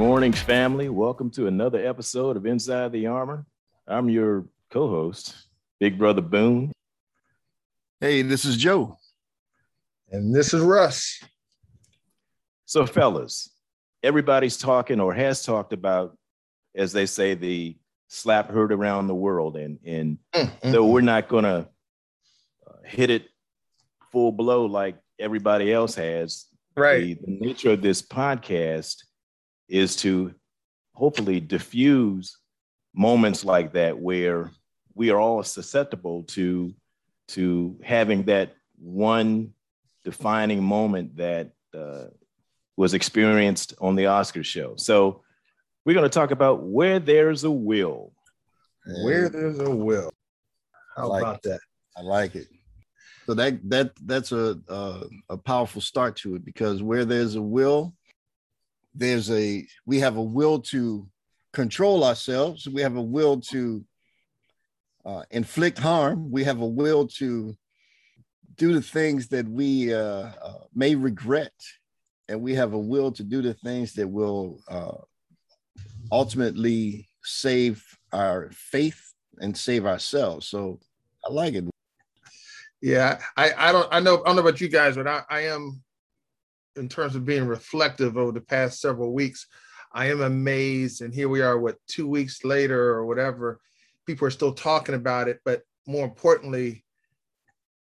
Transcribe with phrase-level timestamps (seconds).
[0.00, 0.88] Good morning, family.
[0.88, 3.44] Welcome to another episode of Inside the Armor.
[3.86, 5.36] I'm your co host,
[5.78, 6.72] Big Brother Boone.
[8.00, 8.96] Hey, this is Joe.
[10.10, 11.22] And this is Russ.
[12.64, 13.50] So, fellas,
[14.02, 16.16] everybody's talking or has talked about,
[16.74, 17.76] as they say, the
[18.08, 19.58] slap heard around the world.
[19.58, 20.70] And, and mm-hmm.
[20.72, 21.68] though we're not going to
[22.66, 23.26] uh, hit it
[24.10, 27.20] full blow like everybody else has, right?
[27.20, 29.02] The, the nature of this podcast
[29.70, 30.34] is to
[30.94, 32.36] hopefully diffuse
[32.94, 34.50] moments like that where
[34.94, 36.74] we are all susceptible to
[37.28, 39.54] to having that one
[40.04, 42.06] defining moment that uh,
[42.76, 44.74] was experienced on the Oscar show.
[44.76, 45.22] So
[45.84, 48.12] we're going to talk about where there's a will.
[49.04, 50.10] Where there's a will.
[50.96, 51.42] How like about it.
[51.44, 51.60] that?
[51.96, 52.48] I like it.
[53.26, 57.42] So that that that's a, a a powerful start to it because where there's a
[57.42, 57.94] will,
[58.94, 61.08] there's a we have a will to
[61.52, 62.68] control ourselves.
[62.68, 63.84] We have a will to
[65.04, 66.30] uh, inflict harm.
[66.30, 67.56] We have a will to
[68.56, 71.52] do the things that we uh, uh, may regret.
[72.28, 74.98] And we have a will to do the things that will uh,
[76.12, 80.46] ultimately save our faith and save ourselves.
[80.46, 80.78] So
[81.26, 81.64] i like it.
[82.80, 85.40] Yeah i i don't i know i don't know about you guys but i, I
[85.40, 85.82] am
[86.80, 89.46] in terms of being reflective over the past several weeks,
[89.92, 91.02] I am amazed.
[91.02, 93.60] And here we are, what, two weeks later or whatever,
[94.06, 95.40] people are still talking about it.
[95.44, 96.84] But more importantly,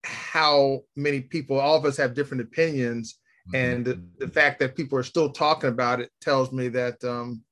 [0.04, 3.18] how many people, all of us have different opinions.
[3.48, 3.56] Mm-hmm.
[3.56, 7.42] And the, the, fact that people are still talking about it tells me that, um,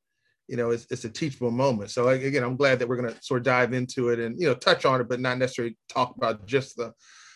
[0.47, 1.91] you know, it's, it's a teachable moment.
[1.91, 4.47] So again, I'm glad that we're going to sort of dive into it and, you
[4.47, 6.93] know, touch on it, but not necessarily talk about just the,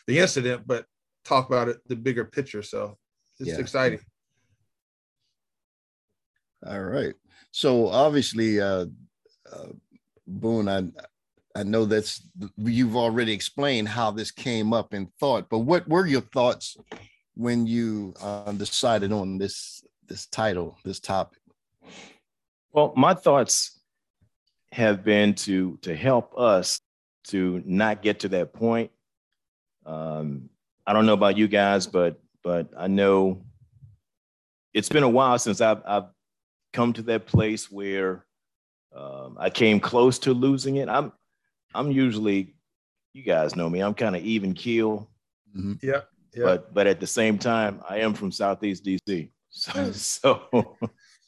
[0.06, 0.84] the incident, but
[1.24, 2.62] talk about it, the bigger picture.
[2.62, 2.96] So
[3.40, 3.58] it's yeah.
[3.58, 4.00] exciting.
[6.66, 7.14] All right.
[7.52, 8.86] So obviously, uh,
[9.52, 9.66] uh,
[10.26, 10.84] Boone, I
[11.54, 12.22] I know that's
[12.56, 16.76] you've already explained how this came up in thought, but what were your thoughts
[17.34, 21.40] when you uh, decided on this this title, this topic?
[22.72, 23.80] Well, my thoughts
[24.72, 26.80] have been to to help us
[27.28, 28.90] to not get to that point.
[29.86, 30.50] Um,
[30.86, 33.42] I don't know about you guys, but but I know
[34.74, 36.06] it's been a while since I've, I've
[36.72, 38.24] come to that place where
[38.94, 40.88] um, I came close to losing it.
[40.88, 41.12] I'm
[41.74, 42.54] I'm usually,
[43.12, 45.10] you guys know me, I'm kind of even keel.
[45.56, 45.74] Mm-hmm.
[45.82, 46.02] Yeah,
[46.34, 46.44] yeah.
[46.44, 49.30] But but at the same time, I am from Southeast DC.
[49.50, 50.76] So, so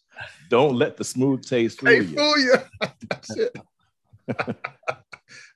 [0.50, 2.16] don't let the smooth taste fool hey, you.
[2.16, 2.54] Fool you.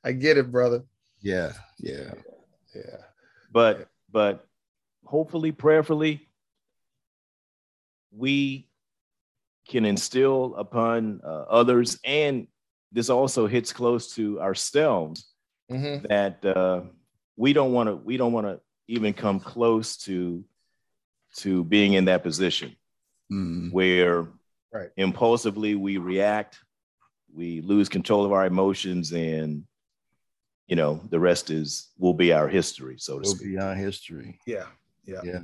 [0.04, 0.82] I get it, brother.
[1.20, 2.14] Yeah, yeah,
[2.75, 2.97] yeah.
[3.53, 4.47] But but
[5.14, 6.28] hopefully, prayerfully,
[8.10, 8.69] we
[9.69, 12.48] can instill upon uh, others, and
[12.91, 15.32] this also hits close to ourselves
[15.70, 16.04] mm-hmm.
[16.08, 16.80] that uh,
[17.36, 18.58] we don't want to we don't want to
[18.88, 20.44] even come close to
[21.36, 22.70] to being in that position
[23.31, 23.69] mm-hmm.
[23.70, 24.26] where
[24.72, 24.91] right.
[24.96, 26.58] impulsively we react,
[27.32, 29.62] we lose control of our emotions, and
[30.66, 32.96] you know the rest is will be our history.
[32.98, 33.52] So to will speak.
[33.52, 34.41] be our history.
[34.44, 34.66] Yeah,
[35.06, 35.41] yeah, yeah.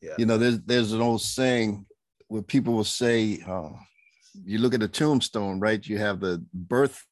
[0.00, 0.14] Yeah.
[0.18, 1.86] You know, there's there's an old saying
[2.28, 3.70] where people will say, uh,
[4.44, 5.84] you look at a tombstone, right?
[5.84, 7.02] You have the birth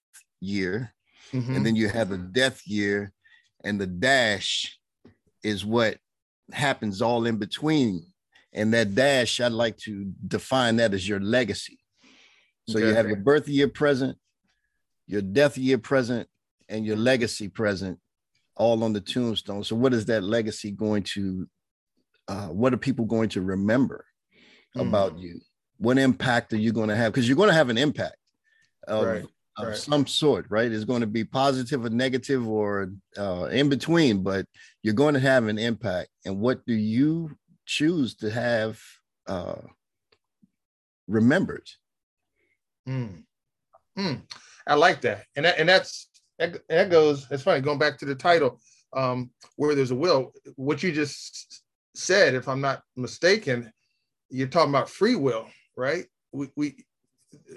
[0.41, 0.95] year,
[1.33, 1.57] mm-hmm.
[1.57, 3.13] and then you have the death year,
[3.65, 4.79] and the dash
[5.43, 5.99] is what
[6.53, 8.07] happens all in between.
[8.53, 11.81] And that dash, I'd like to define that as your legacy.
[12.69, 12.89] So okay.
[12.89, 14.17] you have your birth year present,
[15.07, 16.29] your death year present,
[16.69, 17.99] and your legacy present
[18.57, 19.65] all on the tombstone.
[19.65, 21.49] So what is that legacy going to
[22.29, 24.07] uh, what are people going to remember
[24.77, 24.87] mm.
[24.87, 25.41] about you?
[25.79, 27.13] What impact are you going to have?
[27.13, 28.17] Because you're going to have an impact
[28.87, 29.25] of, right.
[29.59, 29.77] of right.
[29.77, 30.71] some sort, right?
[30.71, 34.47] It's going to be positive or negative or uh, in between, but
[34.83, 36.09] you're going to have an impact.
[36.25, 37.37] And what do you
[37.67, 38.81] choose to have
[39.27, 39.57] uh,
[41.09, 41.69] remembered?
[42.89, 43.25] Mm.
[43.99, 44.23] Mm.
[44.67, 46.09] I like that, and that, and that's
[46.39, 47.27] that, that goes.
[47.31, 48.61] It's funny going back to the title,
[48.95, 50.33] um, where there's a will.
[50.57, 51.63] What you just
[51.95, 53.73] said, if I'm not mistaken,
[54.31, 55.47] you're talking about free will,
[55.77, 56.07] right?
[56.33, 56.77] We, we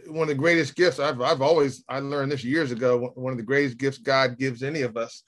[0.07, 3.12] one of the greatest gifts I've, I've always I learned this years ago.
[3.15, 5.23] One of the greatest gifts God gives any of us,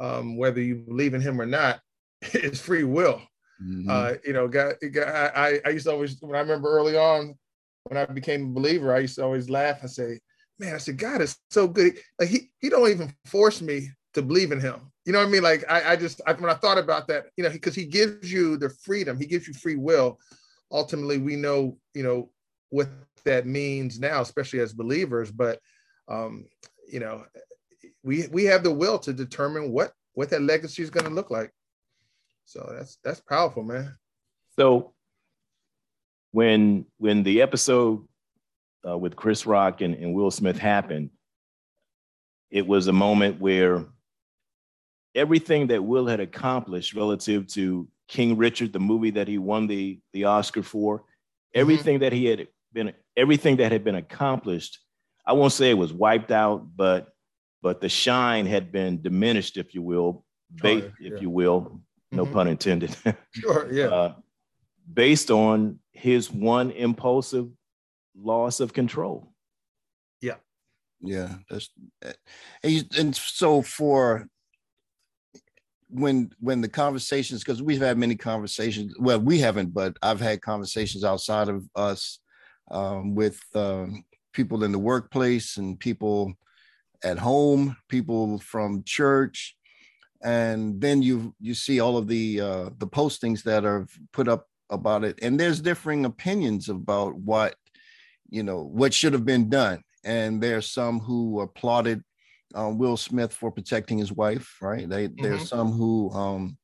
[0.00, 1.80] um, whether you believe in Him or not,
[2.34, 3.22] is free will.
[3.62, 3.88] Mm-hmm.
[3.88, 7.36] Uh, you know, God, I, I used to always when I remember early on
[7.84, 10.20] when I became a believer, I used to always laugh and say,
[10.62, 11.98] "Man, I said God is so good.
[12.18, 14.92] Like He He don't even force me to believe in Him.
[15.04, 15.42] You know what I mean?
[15.42, 18.32] Like I, I just I, when I thought about that, you know, because he gives
[18.32, 20.18] you the freedom, he gives you free will.
[20.70, 22.30] Ultimately, we know, you know,
[22.70, 22.88] what
[23.24, 25.32] that means now, especially as believers.
[25.32, 25.58] But
[26.08, 26.46] um,
[26.90, 27.24] you know,
[28.04, 31.30] we we have the will to determine what what that legacy is going to look
[31.30, 31.50] like.
[32.44, 33.96] So that's that's powerful, man.
[34.56, 34.94] So
[36.30, 38.06] when when the episode
[38.86, 41.10] uh, with Chris Rock and, and Will Smith happened,
[42.50, 43.84] it was a moment where
[45.14, 50.00] everything that Will had accomplished relative to King Richard, the movie that he won the,
[50.12, 51.60] the Oscar for, mm-hmm.
[51.60, 52.02] everything mm-hmm.
[52.04, 54.78] that he had been, everything that had been accomplished,
[55.24, 57.08] I won't say it was wiped out, but
[57.62, 61.14] but the shine had been diminished, if you will, ba- oh, yeah.
[61.14, 61.80] if you will,
[62.10, 62.34] no mm-hmm.
[62.34, 62.96] pun intended.
[63.30, 63.86] sure, yeah.
[63.86, 64.14] Uh,
[64.92, 67.48] based on his one impulsive
[68.16, 69.32] loss of control.
[70.20, 70.36] Yeah.
[71.00, 71.70] Yeah, that's
[72.62, 74.28] and, and so for
[75.92, 80.40] when when the conversations because we've had many conversations well we haven't but i've had
[80.40, 82.20] conversations outside of us
[82.70, 86.32] um, with um, people in the workplace and people
[87.04, 89.54] at home people from church
[90.22, 94.46] and then you you see all of the uh, the postings that are put up
[94.70, 97.54] about it and there's differing opinions about what
[98.32, 102.02] you know what should have been done and there are some who applauded
[102.54, 104.88] um, Will Smith for protecting his wife, right?
[104.88, 105.22] They, mm-hmm.
[105.22, 106.56] There's some who um,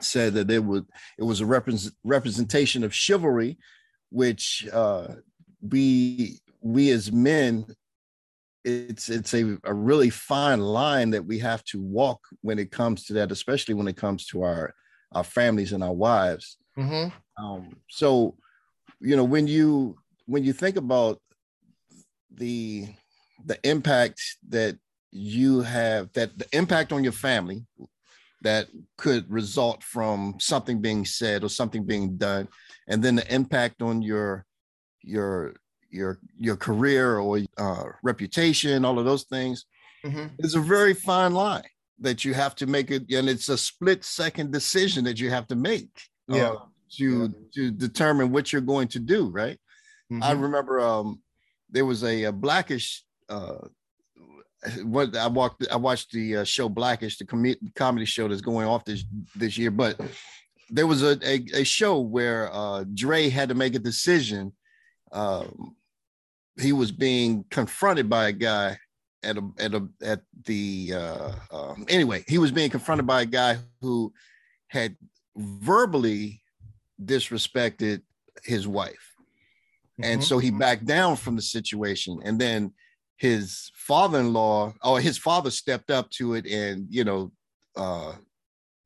[0.00, 0.82] said that it was
[1.18, 3.58] it was a represent, representation of chivalry,
[4.10, 5.08] which uh,
[5.60, 7.66] we we as men,
[8.64, 13.04] it's it's a, a really fine line that we have to walk when it comes
[13.06, 14.74] to that, especially when it comes to our
[15.12, 16.56] our families and our wives.
[16.78, 17.44] Mm-hmm.
[17.44, 18.36] Um, so,
[19.00, 21.18] you know, when you when you think about
[22.32, 22.88] the
[23.44, 24.76] the impact that
[25.10, 27.64] you have that the impact on your family
[28.42, 32.48] that could result from something being said or something being done
[32.88, 34.44] and then the impact on your
[35.02, 35.54] your
[35.90, 39.66] your your career or uh, reputation all of those things
[40.04, 40.26] mm-hmm.
[40.38, 41.62] is a very fine line
[41.98, 45.46] that you have to make it and it's a split second decision that you have
[45.46, 45.90] to make
[46.30, 46.54] uh, yeah
[46.90, 47.28] to yeah.
[47.54, 49.58] to determine what you're going to do right
[50.10, 50.22] mm-hmm.
[50.22, 51.20] i remember um
[51.70, 53.58] there was a, a blackish uh
[54.84, 58.66] what I walked, I watched the uh, show Blackish, the com- comedy show that's going
[58.66, 59.04] off this
[59.34, 59.70] this year.
[59.70, 60.00] But
[60.68, 64.52] there was a a, a show where uh, Dre had to make a decision.
[65.12, 65.76] Um,
[66.60, 68.78] he was being confronted by a guy
[69.22, 72.24] at a at a at the uh, um, anyway.
[72.28, 74.12] He was being confronted by a guy who
[74.68, 74.96] had
[75.36, 76.42] verbally
[77.02, 78.02] disrespected
[78.44, 79.09] his wife,
[80.02, 80.20] and mm-hmm.
[80.22, 82.72] so he backed down from the situation, and then
[83.16, 87.30] his father-in-law or his father stepped up to it and you know
[87.76, 88.14] uh,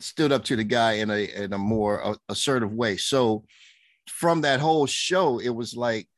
[0.01, 2.97] stood up to the guy in a in a more uh, assertive way.
[2.97, 3.45] So
[4.09, 6.09] from that whole show, it was like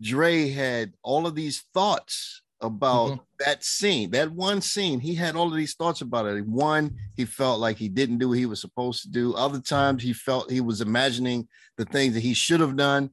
[0.00, 3.22] Dre had all of these thoughts about mm-hmm.
[3.38, 5.00] that scene, that one scene.
[5.00, 6.46] He had all of these thoughts about it.
[6.46, 9.34] One, he felt like he didn't do what he was supposed to do.
[9.34, 13.10] Other times, he felt he was imagining the things that he should have done,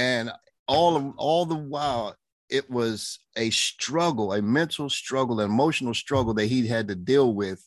[0.00, 0.32] and
[0.66, 2.16] all of all the while,
[2.48, 7.34] it was a struggle, a mental struggle, an emotional struggle that he had to deal
[7.34, 7.62] with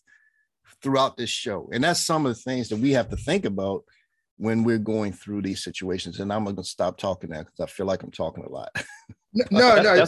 [0.82, 1.70] throughout this show.
[1.72, 3.84] And that's some of the things that we have to think about
[4.38, 6.20] when we're going through these situations.
[6.20, 8.72] And I'm going to stop talking now because I feel like I'm talking a lot.
[9.34, 10.06] no, no, no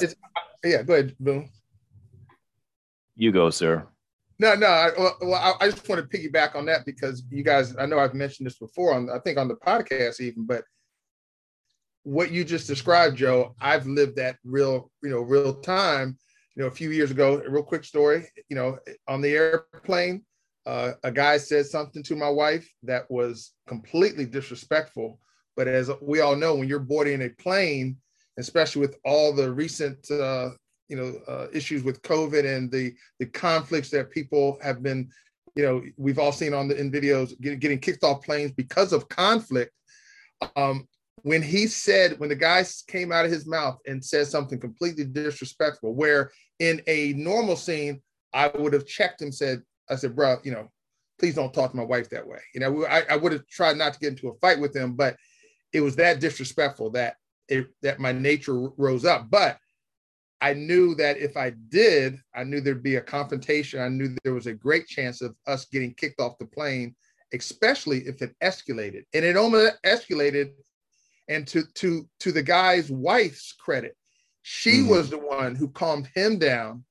[0.64, 1.50] yeah, go ahead, Boone.
[3.16, 3.88] You go, sir.
[4.40, 4.66] No, no.
[4.66, 4.90] I,
[5.22, 8.48] well, I just want to piggyback on that because you guys, I know I've mentioned
[8.48, 10.64] this before on, I think on the podcast even, but
[12.06, 16.18] what you just described, Joe, I've lived that real, you know, real time.
[16.56, 18.28] You know, a few years ago, a real quick story.
[18.48, 20.24] You know, on the airplane,
[20.68, 25.20] uh, a guy said something to my wife that was completely disrespectful.
[25.58, 27.98] But as we all know, when you're boarding a plane,
[28.38, 30.52] especially with all the recent, uh,
[30.88, 35.10] you know, uh, issues with COVID and the the conflicts that people have been,
[35.56, 38.94] you know, we've all seen on the in videos getting, getting kicked off planes because
[38.94, 39.72] of conflict.
[40.56, 40.88] Um,
[41.24, 45.06] when he said, when the guy came out of his mouth and said something completely
[45.06, 48.02] disrespectful, where in a normal scene,
[48.34, 50.70] I would have checked him, said, I said, bro, you know,
[51.20, 52.40] please don't talk to my wife that way.
[52.54, 54.94] You know, I, I would have tried not to get into a fight with him,
[54.94, 55.16] but
[55.74, 57.16] it was that disrespectful that
[57.48, 59.30] it, that my nature rose up.
[59.30, 59.58] But
[60.42, 63.80] I knew that if I did, I knew there'd be a confrontation.
[63.82, 66.96] I knew there was a great chance of us getting kicked off the plane,
[67.34, 69.04] especially if it escalated.
[69.14, 70.52] And it almost escalated
[71.28, 73.96] and to to to the guy's wife's credit,
[74.42, 76.84] she mm was the one who calmed him down.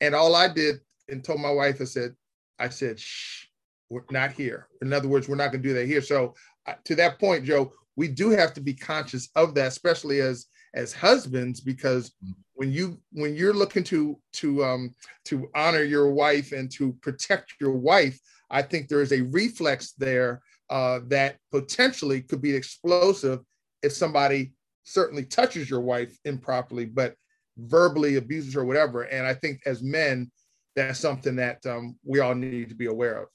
[0.00, 2.14] And all I did and told my wife, I said,
[2.58, 3.46] I said, shh,
[3.88, 4.68] we're not here.
[4.82, 6.02] In other words, we're not going to do that here.
[6.02, 6.34] So
[6.66, 10.46] uh, to that point, Joe, we do have to be conscious of that, especially as
[10.74, 12.32] as husbands, because mm-hmm.
[12.54, 14.94] when you when you're looking to to um
[15.26, 18.18] to honor your wife and to protect your wife,
[18.50, 23.40] I think there is a reflex there uh, that potentially could be explosive
[23.82, 24.52] if somebody
[24.84, 27.14] certainly touches your wife improperly, but
[27.56, 29.02] verbally abuses her, whatever.
[29.02, 30.30] And I think as men,
[30.74, 33.28] that's something that um, we all need to be aware of.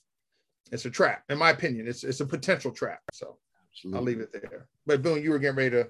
[0.71, 1.87] It's a trap, in my opinion.
[1.87, 2.99] It's it's a potential trap.
[3.13, 3.37] So
[3.71, 3.97] Absolutely.
[3.97, 4.67] I'll leave it there.
[4.85, 5.87] But Boone, you were getting ready to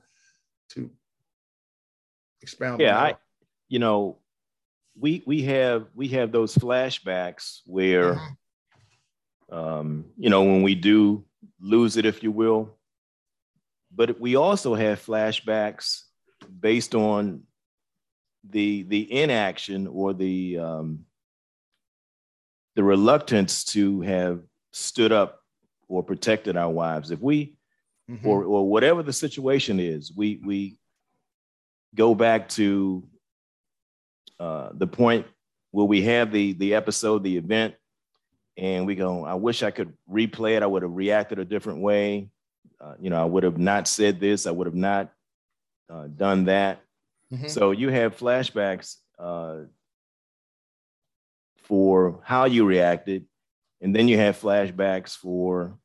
[0.71, 0.91] to
[2.41, 2.81] expound.
[2.81, 3.15] Yeah, I,
[3.69, 4.17] you know,
[4.99, 9.55] we we have we have those flashbacks where, mm-hmm.
[9.55, 11.23] um, you know, when we do
[11.59, 12.76] lose it, if you will,
[13.93, 16.01] but we also have flashbacks
[16.59, 17.43] based on
[18.49, 21.05] the the inaction or the um,
[22.75, 24.41] the reluctance to have
[24.71, 25.41] stood up
[25.87, 27.11] or protected our wives.
[27.11, 27.55] If we
[28.09, 28.27] mm-hmm.
[28.27, 30.77] or or whatever the situation is, we we
[31.95, 33.03] go back to
[34.39, 35.25] uh, the point
[35.71, 37.75] where we have the the episode, the event,
[38.57, 40.63] and we go, I wish I could replay it.
[40.63, 42.29] I would have reacted a different way.
[42.79, 44.45] Uh, you know, I would have not said this.
[44.45, 45.11] I would have not
[45.89, 46.81] uh, done that.
[47.33, 47.47] Mm-hmm.
[47.47, 49.61] So you have flashbacks uh,
[51.63, 53.25] for how you reacted,
[53.81, 55.77] and then you have flashbacks for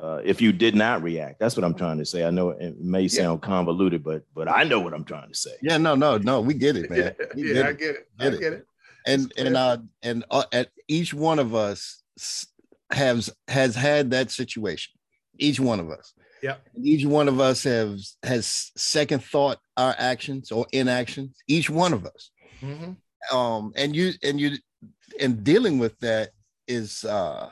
[0.00, 1.38] uh, if you did not react.
[1.38, 2.24] That's what I'm trying to say.
[2.24, 3.48] I know it may sound yeah.
[3.48, 5.52] convoluted, but but I know what I'm trying to say.
[5.62, 7.14] Yeah, no, no, no, we get it, man.
[7.36, 8.08] yeah, get I get it.
[8.18, 8.66] Get I get it.
[9.06, 12.02] And and uh and uh, at each one of us
[12.90, 14.92] has has had that situation.
[15.38, 16.12] Each one of us.
[16.44, 16.56] Yeah.
[16.76, 21.38] Each one of us has has second thought our actions or inactions.
[21.48, 22.30] Each one of us.
[22.60, 23.34] Mm-hmm.
[23.34, 24.58] Um, and you and you
[25.18, 26.32] and dealing with that
[26.68, 27.48] is uh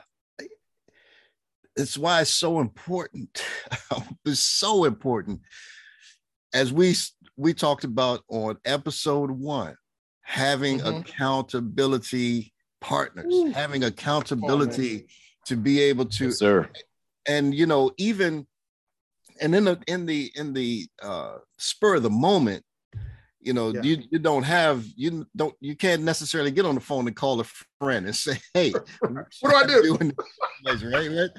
[1.75, 3.43] it's why it's so important.
[4.25, 5.41] it's so important.
[6.53, 6.93] As we
[7.35, 9.75] we talked about on episode one,
[10.21, 10.97] having mm-hmm.
[10.97, 13.51] accountability partners, Ooh.
[13.53, 15.07] having accountability
[15.47, 16.69] to be able to yes, sir.
[17.25, 18.45] And you know, even
[19.43, 22.63] and in the in the in the uh spur of the moment,
[23.41, 23.81] you know, yeah.
[23.81, 27.39] you, you don't have you don't you can't necessarily get on the phone and call
[27.41, 27.45] a
[27.79, 28.71] friend and say, hey,
[29.01, 29.97] what do I do?
[30.65, 31.29] right, right?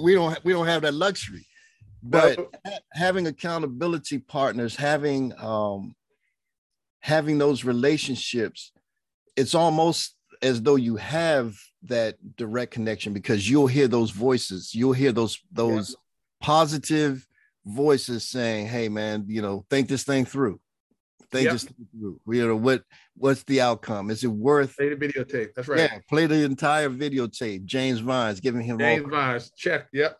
[0.00, 1.46] We don't we don't have that luxury.
[2.02, 2.38] But
[2.92, 5.96] having accountability partners, having um
[7.00, 8.70] having those relationships,
[9.36, 14.92] it's almost as though you have that direct connection because you'll hear those voices you'll
[14.92, 15.96] hear those those.
[16.40, 17.26] Positive
[17.64, 20.60] voices saying hey man you know think this thing through.
[21.32, 21.52] Think yep.
[21.54, 22.20] this thing through.
[22.26, 22.82] You know what
[23.16, 24.10] what's the outcome?
[24.10, 25.54] Is it worth play the videotape.
[25.54, 25.80] That's right.
[25.80, 27.64] Yeah play the entire videotape.
[27.64, 29.88] James vines giving him james all vines check.
[29.92, 30.18] Yep.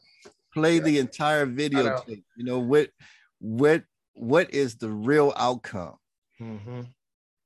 [0.53, 0.85] Play yep.
[0.85, 2.25] the entire videotape.
[2.37, 2.91] You know what
[3.39, 5.97] what what is the real outcome
[6.41, 6.81] mm-hmm.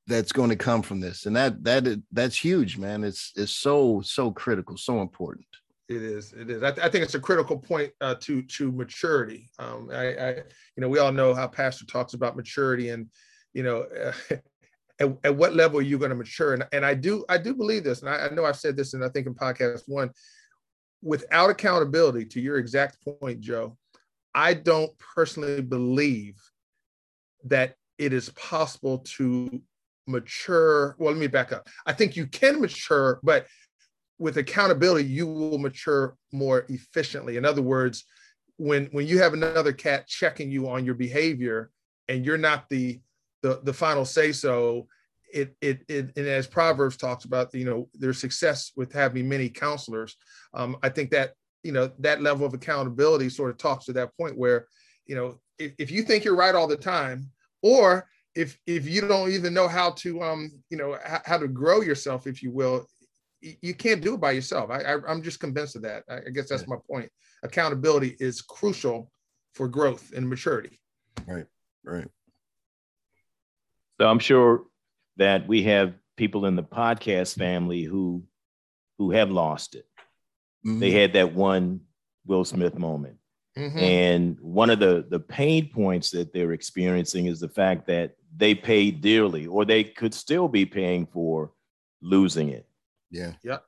[0.07, 1.27] that's going to come from this?
[1.27, 3.05] And that that that's huge man.
[3.05, 5.47] It's it's so so critical so important
[5.91, 8.71] it is it is i, th- I think it's a critical point uh, to to
[8.71, 13.09] maturity um I, I you know we all know how pastor talks about maturity and
[13.53, 14.13] you know uh,
[15.01, 17.55] at, at, what level are you going to mature and, and i do i do
[17.55, 20.11] believe this and I, I know i've said this and i think in podcast one
[21.03, 23.77] without accountability to your exact point joe
[24.33, 26.37] i don't personally believe
[27.45, 29.61] that it is possible to
[30.07, 30.97] mature.
[30.99, 31.69] Well, let me back up.
[31.87, 33.47] I think you can mature, but
[34.21, 37.39] with accountability, you will mature more efficiently.
[37.39, 38.05] In other words,
[38.59, 41.71] when when you have another cat checking you on your behavior
[42.09, 43.01] and you're not the
[43.43, 44.87] the, the final say so,
[45.33, 49.49] it, it it and as Proverbs talks about, you know, their success with having many
[49.49, 50.17] counselors.
[50.53, 54.15] Um, I think that you know that level of accountability sort of talks to that
[54.17, 54.67] point where
[55.07, 57.31] you know if, if you think you're right all the time
[57.63, 61.81] or if if you don't even know how to um you know how to grow
[61.81, 62.87] yourself if you will
[63.41, 64.71] you can't do it by yourself.
[64.71, 66.05] I, I am just convinced of that.
[66.09, 67.11] I, guess that's my point.
[67.43, 69.11] Accountability is crucial
[69.55, 70.79] for growth and maturity.
[71.27, 71.47] Right
[71.85, 72.09] right.
[74.01, 74.65] So i'm sure
[75.17, 78.23] that we have people in the podcast family who
[78.99, 79.87] who have lost it.
[80.67, 80.79] Mm-hmm.
[80.79, 81.81] they had that one
[82.27, 83.17] will smith moment.
[83.57, 83.79] Mm-hmm.
[83.79, 88.55] And one of the the pain points that they're experiencing is the fact that they
[88.55, 91.53] paid dearly, or they could still be paying for
[92.01, 92.67] losing it.
[93.11, 93.33] Yeah.
[93.43, 93.59] Yeah.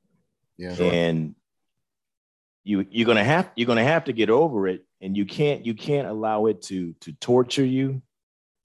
[0.57, 0.75] Yeah.
[0.83, 1.35] And
[2.65, 5.75] you you're gonna have you're gonna have to get over it, and you can't you
[5.75, 8.03] can't allow it to to torture you.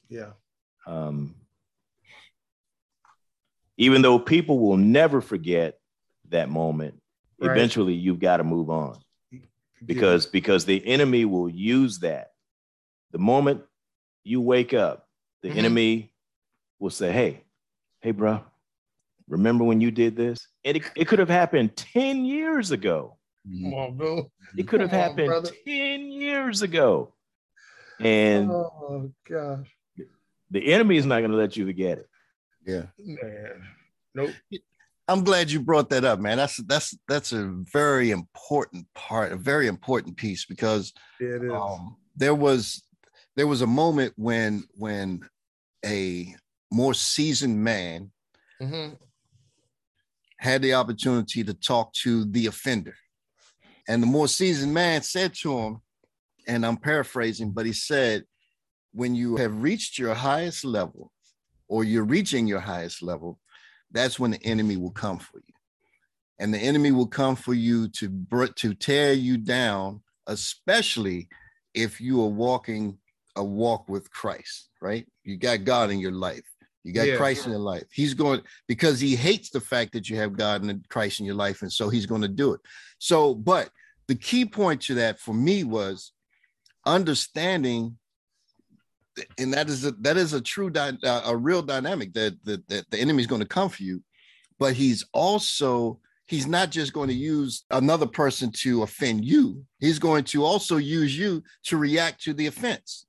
[0.09, 0.31] Yeah.
[0.85, 1.35] Um.
[3.77, 5.79] Even though people will never forget
[6.29, 6.99] that moment,
[7.39, 7.51] right.
[7.51, 8.99] eventually you've got to move on
[9.85, 12.31] because because the enemy will use that
[13.11, 13.63] The moment
[14.23, 15.07] you wake up,
[15.41, 15.57] the Mhm.
[15.57, 16.13] enemy
[16.79, 17.43] will say, Hey,
[18.01, 18.43] hey, bro,
[19.27, 20.47] remember when you did this?
[20.63, 23.17] And it, it could have happened 10 years ago.
[23.63, 24.31] Come on, bro.
[24.55, 25.51] It could have Come on, happened brother.
[25.65, 27.13] 10 years ago.
[27.99, 29.67] And oh gosh,
[30.51, 32.07] the enemy is not going to let you forget it.
[32.65, 32.83] Yeah.
[32.99, 33.63] man.
[34.13, 34.31] Nope.
[35.07, 36.37] I'm glad you brought that up, man.
[36.37, 41.51] That's that's that's a very important part, a very important piece because Yeah, it is.
[41.51, 42.83] um, there was
[43.35, 45.21] there was a moment when when
[45.85, 46.35] a
[46.71, 48.11] more seasoned man
[48.61, 48.89] hmm
[50.39, 52.95] had the opportunity to talk to the offender,
[53.87, 55.81] and the more seasoned man said to him,
[56.47, 58.25] and I'm paraphrasing, but he said,
[58.93, 61.11] "When you have reached your highest level,
[61.67, 63.39] or you're reaching your highest level,
[63.91, 65.53] that's when the enemy will come for you."
[66.39, 68.09] and the enemy will come for you to
[68.55, 71.27] to tear you down especially
[71.73, 72.97] if you are walking
[73.35, 75.07] a walk with Christ right?
[75.23, 76.43] You got God in your life
[76.87, 77.17] you got Yeah.
[77.17, 80.63] Christ in your life he's going because he hates the fact that you have God
[80.63, 82.61] and Christ in your life and so he's going to do it
[82.97, 83.69] so but
[84.07, 86.13] the key point to that for me was
[86.85, 87.97] understanding
[89.37, 92.67] and that is a that is a true dy- uh, a real dynamic that, that
[92.69, 94.01] that the enemy is going to come for you
[94.59, 99.99] but he's also he's not just going to use another person to offend you he's
[99.99, 103.05] going to also use you to react to the offense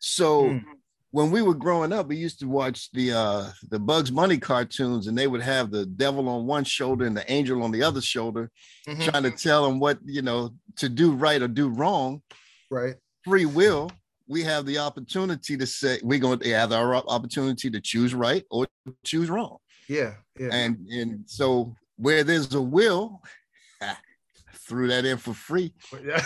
[0.00, 0.64] so Mm.
[1.12, 5.06] When we were growing up we used to watch the uh the bugs bunny cartoons
[5.06, 8.00] and they would have the devil on one shoulder and the angel on the other
[8.00, 8.50] shoulder
[8.88, 9.04] Mhm.
[9.10, 12.22] trying to tell them what you know to do right or do wrong
[12.70, 12.96] Right.
[13.24, 13.90] free will
[14.26, 18.44] we have the opportunity to say we're going to have our opportunity to choose right
[18.50, 18.66] or
[19.04, 19.58] choose wrong
[19.88, 20.14] Yeah.
[20.38, 20.48] Yeah.
[20.52, 23.20] and and so where there's a will
[24.66, 26.24] threw that in for free yeah.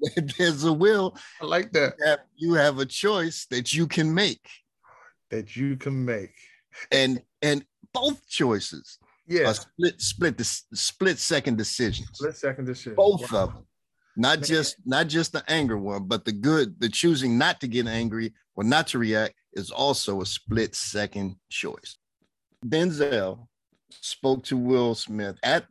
[0.38, 1.94] there's a will I like that.
[1.98, 4.46] that you have a choice that you can make
[5.30, 6.34] That you can make.
[6.92, 9.52] and and both choices Yeah.
[9.52, 12.94] split split the split second decisions Split second decision.
[12.94, 13.44] both Wow.
[13.44, 13.66] of them
[14.18, 14.46] not Man.
[14.48, 18.32] just not just the anger one but the good the choosing not to get angry
[18.56, 21.96] or not to react is also a split second choice
[22.66, 23.46] denzel
[23.90, 25.64] spoke to will smith at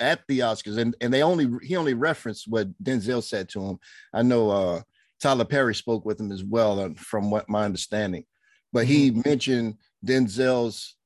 [0.00, 3.78] at the oscars and, and they only he only referenced what denzel said to him
[4.12, 4.80] i know uh
[5.20, 8.24] tyler perry spoke with him as well uh, from what my understanding
[8.72, 10.96] but he mentioned denzel's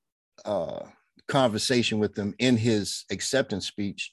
[0.44, 0.80] uh
[1.28, 4.12] conversation with him in his acceptance speech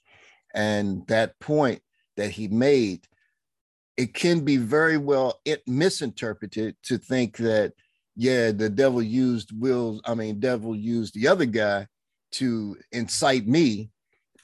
[0.55, 1.81] and that point
[2.17, 3.07] that he made,
[3.97, 7.73] it can be very well it misinterpreted to think that,
[8.15, 11.87] yeah, the devil used Will, I mean, devil used the other guy
[12.33, 13.91] to incite me.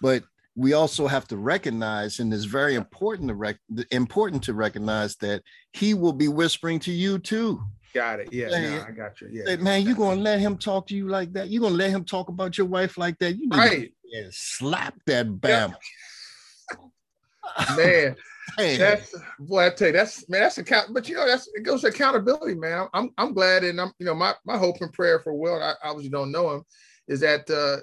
[0.01, 0.23] But
[0.55, 3.59] we also have to recognize, and it's very important to rec-
[3.91, 7.61] important to recognize that he will be whispering to you too.
[7.93, 8.29] Got it.
[8.31, 8.49] Yeah.
[8.51, 8.85] Yeah, nah, yeah.
[8.87, 9.29] I got you.
[9.31, 9.43] Yeah.
[9.47, 11.49] Hey, man, you gonna let him talk to you like that?
[11.49, 13.33] You gonna let him talk about your wife like that?
[13.37, 13.93] You need Right.
[14.05, 15.75] yeah, slap that bam.
[17.75, 18.15] Man.
[18.57, 20.93] Hey, That's boy, I tell you, that's man, that's account.
[20.93, 22.87] But you know, that's it goes to accountability, man.
[22.93, 25.61] I'm I'm glad, and I'm you know my my hope and prayer for Will.
[25.61, 26.63] I obviously don't know him,
[27.07, 27.81] is that uh,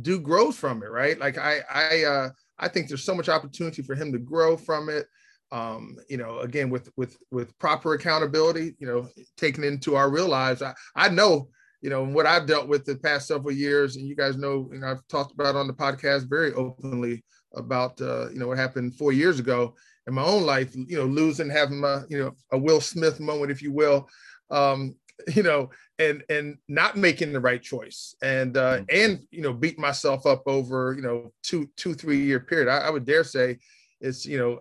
[0.00, 1.18] do grows from it, right?
[1.18, 4.88] Like I I uh, I think there's so much opportunity for him to grow from
[4.88, 5.06] it.
[5.52, 10.28] Um, you know, again with with with proper accountability, you know, taken into our real
[10.28, 10.62] lives.
[10.62, 11.48] I I know.
[11.80, 14.84] You know what I've dealt with the past several years, and you guys know, and
[14.84, 17.22] I've talked about on the podcast very openly
[17.54, 19.74] about uh, you know what happened four years ago
[20.06, 23.50] in my own life, you know, losing, having a, you know, a Will Smith moment,
[23.50, 24.08] if you will,
[24.50, 24.94] um,
[25.34, 29.78] you know, and and not making the right choice, and uh, and you know, beat
[29.78, 32.68] myself up over, you know, two two three year period.
[32.68, 33.58] I, I would dare say,
[34.00, 34.60] it's you know,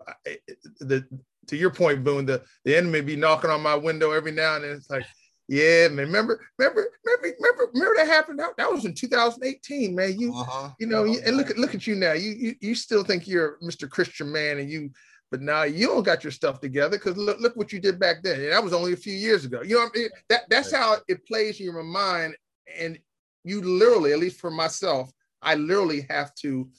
[0.80, 1.06] the
[1.48, 4.63] to your point, Boone, the the enemy be knocking on my window every now and
[4.63, 4.72] then.
[4.72, 5.06] It's like,
[5.48, 8.39] yeah, man, remember, remember, remember, remember, remember that happened.
[8.39, 10.20] That, that was in 2018, man.
[10.20, 10.70] You uh-huh.
[10.80, 12.13] you know, you, and look at look at you now.
[12.13, 13.89] You, you you still think you're Mr.
[13.89, 14.92] Christian man, and you,
[15.34, 18.22] but now you don't got your stuff together because look look what you did back
[18.22, 19.63] then, and that was only a few years ago.
[19.63, 20.10] You know, what I mean?
[20.30, 22.36] that that's how it plays in your mind,
[22.80, 23.00] and
[23.43, 25.10] you literally, at least for myself,
[25.41, 26.69] I literally have to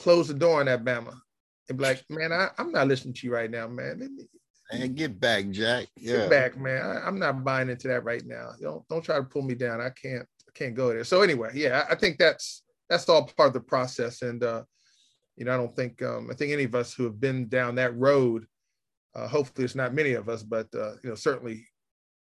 [0.00, 1.18] close the door on that Bama
[1.70, 4.00] and be like, man, I, I'm not listening to you right now, man.
[4.00, 4.28] Let me-
[4.70, 5.86] And get back, Jack.
[5.96, 6.18] Yeah.
[6.18, 6.84] Get back, man.
[6.84, 8.50] I, I'm not buying into that right now.
[8.60, 9.80] Don't don't try to pull me down.
[9.80, 11.04] I can't I can't go there.
[11.04, 14.20] So anyway, yeah, I, I think that's that's all part of the process.
[14.20, 14.64] And uh,
[15.38, 17.76] you know, I don't think um, I think any of us who have been down
[17.76, 18.44] that road,
[19.14, 21.64] uh, hopefully it's not many of us, but uh, you know, certainly,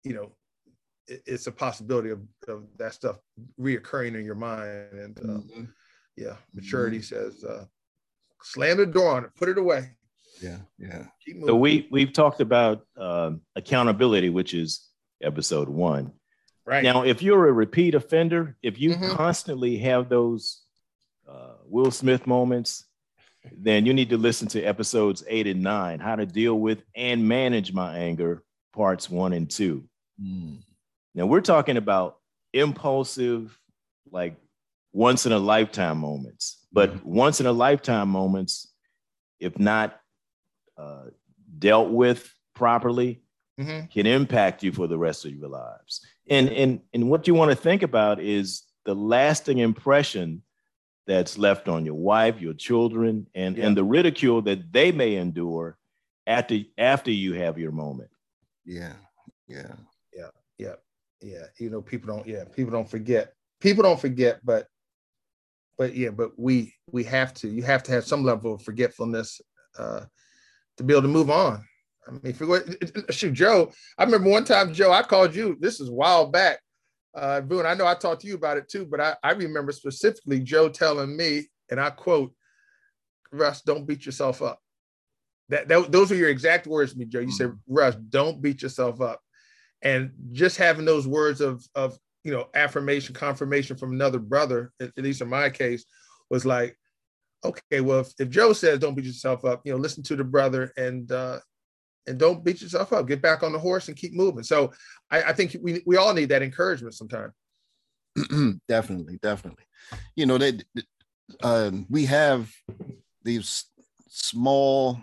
[0.03, 0.36] you know,
[1.08, 3.17] it, it's a possibility of, of that stuff
[3.60, 4.93] reoccurring in your mind.
[4.93, 5.69] And uh, Mhm.
[6.15, 7.65] yeah, maturity says uh,
[8.43, 9.97] slam the door on it, put it away.
[10.39, 11.08] Yeah, yeah.
[11.47, 14.88] So we we've talked about uh, accountability, which is
[15.23, 16.12] episode one.
[16.65, 19.15] Right now, if you're a repeat offender, if you mm-hmm.
[19.15, 20.62] constantly have those
[21.27, 22.87] uh, Will Smith moments,
[23.55, 27.27] then you need to listen to episodes eight and nine, how to deal with and
[27.27, 29.83] manage my anger, parts one and two.
[30.21, 30.60] Mm.
[31.15, 32.17] Now we're talking about
[32.53, 33.57] impulsive,
[34.12, 34.36] like
[34.93, 37.10] once in a lifetime moments, but mm-hmm.
[37.10, 38.71] once in a lifetime moments,
[39.39, 39.99] if not
[40.77, 41.05] uh,
[41.60, 43.21] dealt with properly,
[43.60, 43.88] mm-hmm.
[43.88, 46.05] can impact you for the rest of your lives.
[46.29, 50.43] And and and what you want to think about is the lasting impression
[51.08, 53.65] that's left on your wife, your children, and, yeah.
[53.65, 55.78] and the ridicule that they may endure
[56.28, 58.10] after after you have your moment.
[58.65, 58.93] Yeah.
[59.48, 59.74] Yeah.
[60.13, 60.30] Yeah.
[60.58, 60.76] Yeah.
[61.22, 61.46] Yeah.
[61.58, 63.34] You know, people don't, yeah, people don't forget.
[63.62, 64.67] People don't forget, but
[65.78, 69.41] but yeah, but we we have to, you have to have some level of forgetfulness
[69.80, 70.02] uh
[70.78, 71.63] to be able to move on.
[72.08, 75.58] I mean, if you shoot Joe, I remember one time, Joe, I called you.
[75.60, 76.60] This is a while back.
[77.17, 79.71] Uh, Boone, I know I talked to you about it too, but I, I remember
[79.71, 82.32] specifically Joe telling me, and I quote,
[83.32, 84.60] Russ, don't beat yourself up.
[85.49, 87.21] That, that those are your exact words to me, Joe.
[87.21, 87.73] You said, mm-hmm.
[87.73, 89.19] Russ, don't beat yourself up.
[89.82, 94.91] And just having those words of of you know affirmation, confirmation from another brother, at,
[94.97, 95.86] at least in my case,
[96.30, 96.77] was like,
[97.43, 100.23] okay, well, if, if Joe says don't beat yourself up, you know, listen to the
[100.23, 101.39] brother and uh,
[102.08, 103.08] and don't beat yourself up.
[103.08, 104.43] Get back on the horse and keep moving.
[104.43, 104.72] So
[105.12, 107.34] I, I think we we all need that encouragement sometimes.
[108.67, 109.65] definitely, definitely.
[110.15, 110.63] You know, that
[111.43, 112.52] um, we have
[113.24, 113.65] these
[114.10, 115.00] small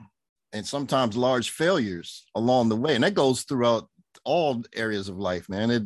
[0.52, 3.88] and sometimes large failures along the way, and that goes throughout
[4.24, 5.70] all areas of life, man.
[5.70, 5.82] It,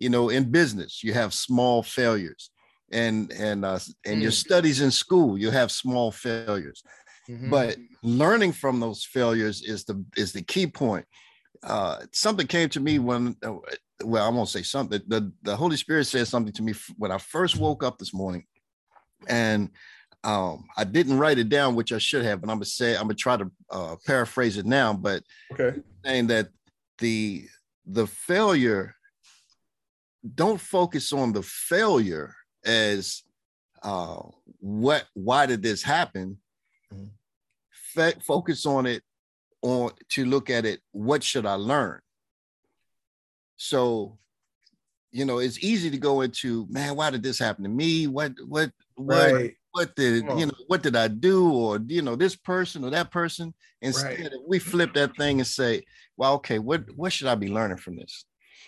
[0.00, 2.50] you know, in business, you have small failures,
[2.90, 4.22] and and uh, and mm.
[4.22, 6.82] your studies in school, you have small failures.
[7.28, 7.50] Mm-hmm.
[7.50, 11.04] But learning from those failures is the is the key point.
[11.62, 13.56] Uh, something came to me when uh,
[14.04, 15.00] well, I won't say something.
[15.06, 18.44] The the Holy Spirit said something to me when I first woke up this morning,
[19.28, 19.70] and
[20.24, 23.02] um, I didn't write it down, which I should have, but I'm gonna say I'm
[23.02, 24.92] gonna try to uh, paraphrase it now.
[24.92, 26.48] But okay, saying that
[26.98, 27.46] the
[27.86, 28.94] the failure,
[30.34, 33.22] don't focus on the failure as
[33.82, 34.22] uh,
[34.60, 36.38] what why did this happen,
[38.22, 39.02] focus on it
[39.62, 42.00] on to look at it what should i learn
[43.56, 44.18] so
[45.10, 48.32] you know it's easy to go into man why did this happen to me what
[48.46, 49.54] what what right.
[49.72, 53.10] what did you know what did i do or you know this person or that
[53.10, 54.32] person instead right.
[54.46, 55.82] we flip that thing and say
[56.16, 58.24] well okay what what should i be learning from this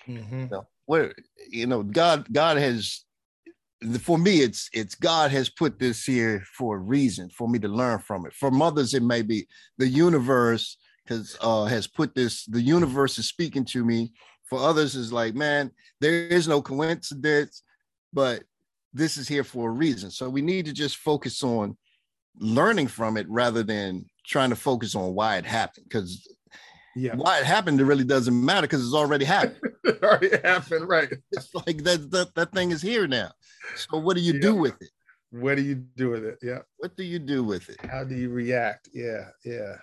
[0.09, 0.41] mm-hmm.
[0.41, 1.13] you know, what
[1.49, 3.05] you know god god has
[4.01, 7.69] for me it's it's god has put this here for a reason for me to
[7.69, 8.35] learn from it.
[8.35, 9.47] For mothers it may be
[9.79, 14.13] the universe has uh has put this the universe is speaking to me.
[14.49, 17.63] For others is like man there is no coincidence
[18.13, 18.43] but
[18.93, 20.11] this is here for a reason.
[20.11, 21.77] So we need to just focus on
[22.39, 26.27] learning from it rather than trying to focus on why it happened because
[26.97, 27.15] yeah.
[27.15, 31.09] why it happened it really doesn't matter because it's already happened it already happened right
[31.33, 33.31] it's like that, that that thing is here now
[33.77, 34.41] so what do you yeah.
[34.41, 34.91] do with it?
[35.31, 36.39] What do you do with it?
[36.43, 36.61] Yeah.
[36.79, 37.77] What do you do with it?
[37.89, 38.89] How do you react?
[38.93, 39.77] Yeah, yeah.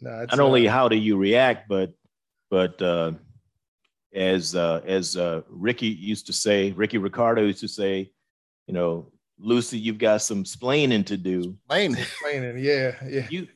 [0.00, 1.92] No, not only how do you react, but
[2.50, 3.12] but uh,
[4.14, 8.10] as uh, as uh, Ricky used to say, Ricky Ricardo used to say,
[8.66, 11.56] you know, Lucy, you've got some splaining to do.
[11.68, 13.26] Splaining, splaining, yeah, yeah.
[13.30, 13.48] You,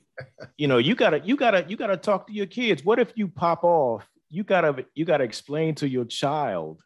[0.57, 2.85] you know, you gotta, you gotta, you gotta talk to your kids.
[2.85, 4.07] What if you pop off?
[4.29, 6.83] You gotta, you gotta explain to your child,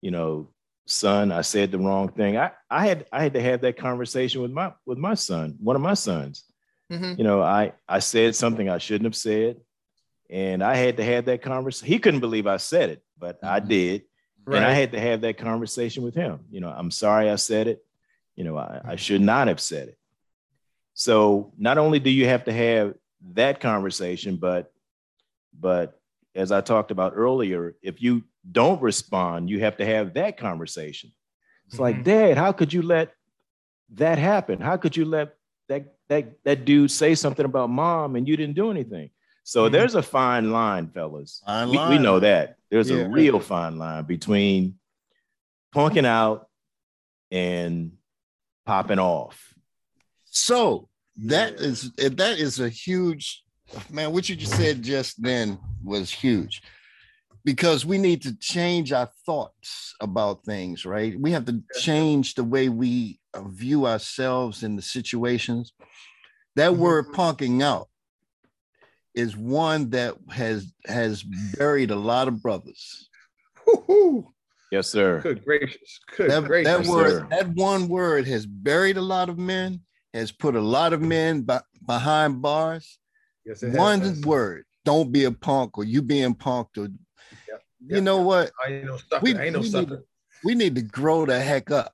[0.00, 0.50] you know,
[0.86, 2.36] son, I said the wrong thing.
[2.36, 5.76] I, I had I had to have that conversation with my with my son, one
[5.76, 6.44] of my sons.
[6.90, 7.14] Mm-hmm.
[7.18, 9.56] You know, I I said something I shouldn't have said,
[10.30, 11.92] and I had to have that conversation.
[11.92, 13.54] He couldn't believe I said it, but mm-hmm.
[13.54, 14.02] I did,
[14.44, 14.56] right.
[14.56, 16.40] and I had to have that conversation with him.
[16.50, 17.84] You know, I'm sorry I said it.
[18.36, 19.98] You know, I, I should not have said it.
[20.94, 22.94] So not only do you have to have
[23.32, 24.72] that conversation, but
[25.58, 26.00] but
[26.34, 31.12] as I talked about earlier, if you don't respond, you have to have that conversation.
[31.66, 31.82] It's mm-hmm.
[31.82, 33.12] like, Dad, how could you let
[33.94, 34.60] that happen?
[34.60, 35.34] How could you let
[35.68, 39.10] that that that dude say something about mom and you didn't do anything?
[39.44, 39.72] So mm-hmm.
[39.72, 41.42] there's a fine line, fellas.
[41.44, 41.90] Fine we, line.
[41.90, 42.56] we, know that.
[42.70, 42.98] There's yeah.
[42.98, 44.78] a real fine line between
[45.74, 46.48] punking out
[47.30, 47.92] and
[48.66, 49.51] popping off.
[50.32, 50.88] So
[51.26, 51.66] that yeah.
[51.66, 53.44] is that is a huge
[53.90, 54.12] man.
[54.12, 56.62] What you just said just then was huge
[57.44, 61.18] because we need to change our thoughts about things, right?
[61.18, 65.72] We have to change the way we uh, view ourselves in the situations.
[66.56, 66.80] That mm-hmm.
[66.80, 67.88] word punking out,
[69.14, 73.08] is one that has has buried a lot of brothers.
[73.66, 74.32] Woo-hoo.
[74.70, 75.20] Yes, sir.
[75.20, 76.00] Good gracious.
[76.16, 76.86] Good that, gracious.
[76.86, 79.80] that word, that one word has buried a lot of men,
[80.14, 81.46] has put a lot of men
[81.86, 82.98] behind bars.
[83.44, 84.20] Yes, one has.
[84.20, 84.64] word.
[84.84, 86.88] Don't be a punk or you being punked or
[87.84, 88.52] you know what?
[88.64, 89.20] I ain't no sucker.
[89.22, 89.90] We, I ain't no we sucker.
[89.90, 90.02] Need to,
[90.44, 91.92] we need to grow the heck up.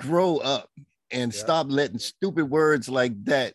[0.00, 0.68] Grow up
[1.10, 3.54] and stop letting stupid words like that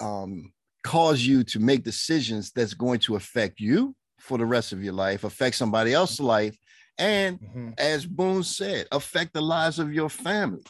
[0.00, 0.52] um,
[0.84, 4.92] cause you to make decisions that's going to affect you for the rest of your
[4.92, 6.56] life, affect somebody else's life,
[6.98, 7.70] and mm-hmm.
[7.78, 10.62] as Boone said, affect the lives of your family.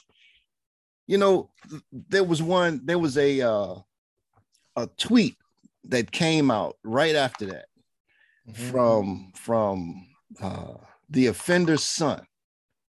[1.09, 1.51] You know,
[1.93, 3.75] there was one, there was a uh,
[4.77, 5.37] a tweet
[5.85, 7.67] that came out right after that
[8.49, 8.71] mm-hmm.
[8.71, 10.07] from from
[10.41, 10.75] uh,
[11.11, 12.25] the offender's son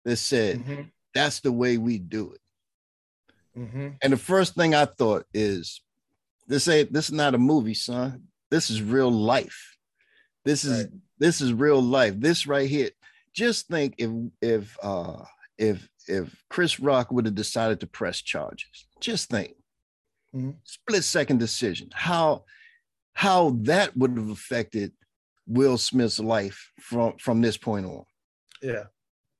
[0.04, 0.82] that said, mm-hmm.
[1.14, 2.40] "That's the way we do it."
[3.58, 3.88] Mm-hmm.
[4.02, 5.80] And the first thing I thought is,
[6.46, 8.24] "This ain't this is not a movie, son.
[8.50, 9.78] This is real life.
[10.44, 10.92] This is right.
[11.18, 12.14] this is real life.
[12.18, 12.90] This right here
[13.32, 15.24] just think if if uh
[15.58, 19.54] if if Chris Rock would have decided to press charges, just think.
[20.34, 20.50] Mm-hmm.
[20.64, 21.90] Split second decision.
[21.92, 22.44] How
[23.14, 24.92] how that would have affected
[25.46, 28.04] Will Smith's life from from this point on.
[28.62, 28.84] Yeah.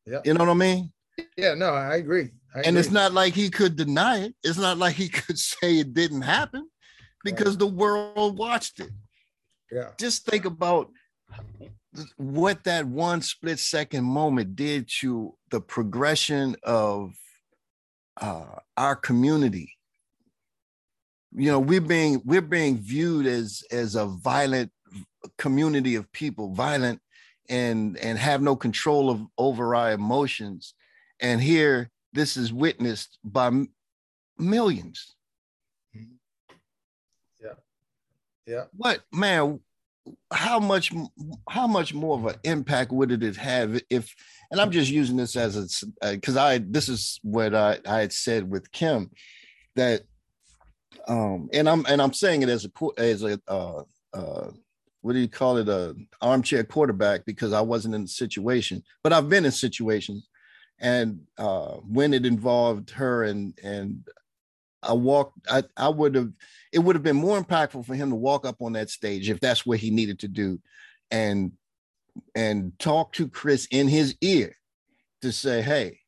[0.07, 0.21] Yeah.
[0.25, 0.93] You know what I mean?
[1.37, 2.31] Yeah, no, I agree.
[2.55, 2.81] I and agree.
[2.81, 4.35] it's not like he could deny it.
[4.43, 6.69] It's not like he could say it didn't happen
[7.23, 7.59] because right.
[7.61, 8.91] the world watched it.
[9.71, 9.91] Yeah.
[9.99, 10.91] Just think about
[12.17, 17.13] what that one split second moment did to the progression of
[18.21, 19.77] uh, our community.
[21.33, 24.73] You know we're being we're being viewed as as a violent
[25.39, 27.01] community of people violent
[27.49, 30.75] and and have no control of over our emotions.
[31.21, 33.73] And here this is witnessed by m-
[34.39, 35.15] millions.
[37.41, 37.55] Yeah.
[38.47, 38.65] Yeah.
[38.77, 39.61] What man
[40.33, 40.93] how much
[41.49, 44.15] how much more of an impact would it have if
[44.51, 48.01] and i'm just using this as a because uh, i this is what i i
[48.01, 49.11] had said with kim
[49.77, 50.03] that
[51.09, 53.83] um and i'm and i'm saying it as a as a uh
[54.13, 54.51] uh
[55.03, 59.13] what do you call it a armchair quarterback because i wasn't in the situation but
[59.13, 60.29] i've been in situations.
[60.83, 64.09] And uh when it involved her and and
[64.83, 66.33] I walked, I, I would have,
[66.73, 69.39] it would have been more impactful for him to walk up on that stage if
[69.39, 70.59] that's what he needed to do
[71.11, 71.53] and
[72.35, 74.55] and talk to Chris in his ear
[75.23, 75.99] to say, hey,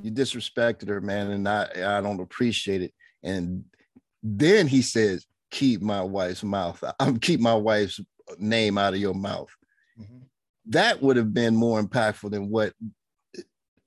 [0.00, 2.92] you disrespected her, man, and I, I don't appreciate it.
[3.22, 3.64] And
[4.22, 8.00] then he says, keep my wife's mouth, I'm keep my wife's
[8.38, 9.50] name out of your mouth.
[10.00, 10.18] Mm-hmm.
[10.66, 12.72] That would have been more impactful than what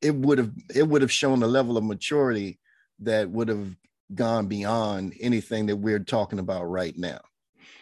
[0.01, 2.59] it would have it would have shown a level of maturity
[2.99, 3.75] that would have
[4.13, 7.19] gone beyond anything that we're talking about right now.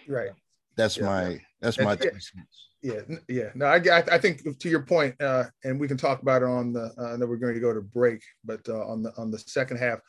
[0.07, 0.31] Right.
[0.75, 1.05] That's yeah.
[1.05, 1.97] my that's my
[2.84, 3.50] yeah, yeah.
[3.56, 6.74] No, I, I think to your point, uh, and we can talk about it on
[6.74, 6.91] the.
[6.98, 9.39] Uh, I know we're going to go to break, but uh, on the on the
[9.39, 10.00] second half,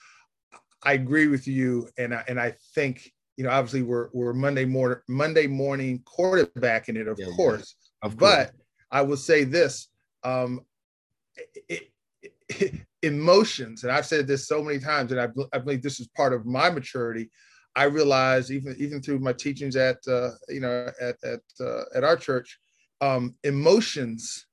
[0.82, 4.64] I agree with you, and I, and I think you know obviously we're we're Monday
[4.64, 7.76] morning Monday morning quarterbacking it, of yeah, course.
[8.02, 8.08] Yeah.
[8.08, 8.50] Of but course.
[8.90, 9.88] I will say this:
[10.24, 10.60] um,
[11.68, 11.92] it,
[12.48, 16.08] it, emotions, and I've said this so many times, and I, I believe this is
[16.08, 17.30] part of my maturity.
[17.76, 22.02] I realize even even through my teachings at uh, you know at at uh, at
[22.02, 22.58] our church,
[23.04, 24.46] um, emotions,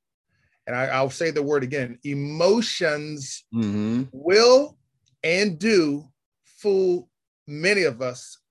[0.67, 4.03] and I, will say the word again: emotions mm-hmm.
[4.11, 4.77] will
[5.23, 6.05] and do
[6.45, 7.09] fool
[7.47, 8.41] many of us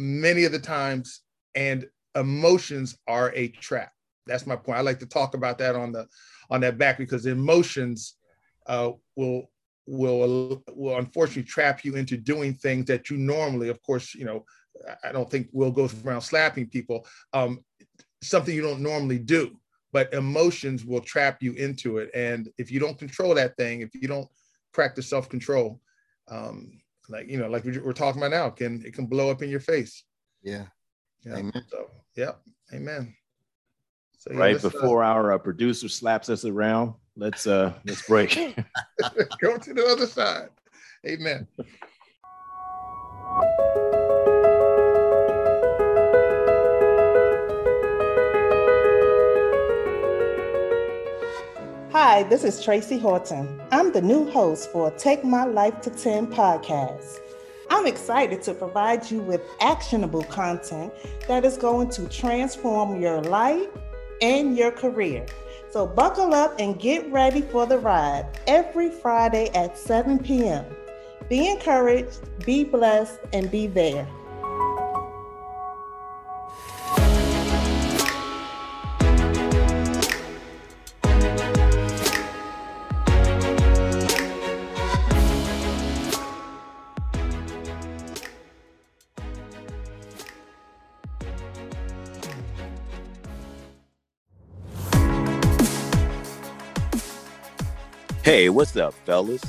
[0.00, 1.20] many of the times,
[1.54, 3.92] and emotions are a trap.
[4.26, 4.78] That's my point.
[4.78, 6.06] I like to talk about that on the
[6.50, 8.16] on that back because emotions
[8.66, 9.50] uh, will
[9.86, 14.44] will will unfortunately trap you into doing things that you normally, of course, you know,
[15.04, 17.06] I don't think Will goes around slapping people.
[17.32, 17.64] Um,
[18.22, 19.56] something you don't normally do,
[19.92, 22.10] but emotions will trap you into it.
[22.14, 24.28] And if you don't control that thing, if you don't
[24.72, 25.80] practice self control,
[26.28, 29.50] um, like you know, like we're talking about now, can it can blow up in
[29.50, 30.04] your face.
[30.42, 30.66] Yeah.
[31.24, 31.36] Yeah.
[31.36, 31.64] Amen.
[31.68, 32.32] So yeah.
[32.72, 33.14] Amen.
[34.16, 38.06] So, yeah, right uh, before uh, our uh, producer slaps us around, let's uh let's
[38.06, 38.34] break.
[39.40, 40.50] Go to the other side.
[41.06, 41.46] Amen.
[52.02, 53.60] Hi, this is Tracy Horton.
[53.70, 57.18] I'm the new host for Take My Life to 10 podcast.
[57.68, 60.94] I'm excited to provide you with actionable content
[61.28, 63.68] that is going to transform your life
[64.22, 65.26] and your career.
[65.68, 70.64] So buckle up and get ready for the ride every Friday at 7 p.m.
[71.28, 74.08] Be encouraged, be blessed, and be there.
[98.30, 99.42] Hey, what's up, fellas?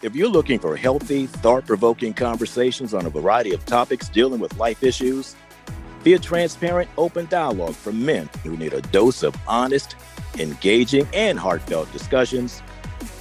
[0.00, 4.56] If you're looking for healthy, thought provoking conversations on a variety of topics dealing with
[4.56, 5.34] life issues,
[6.04, 9.96] via transparent, open dialogue for men who need a dose of honest,
[10.38, 12.62] engaging, and heartfelt discussions,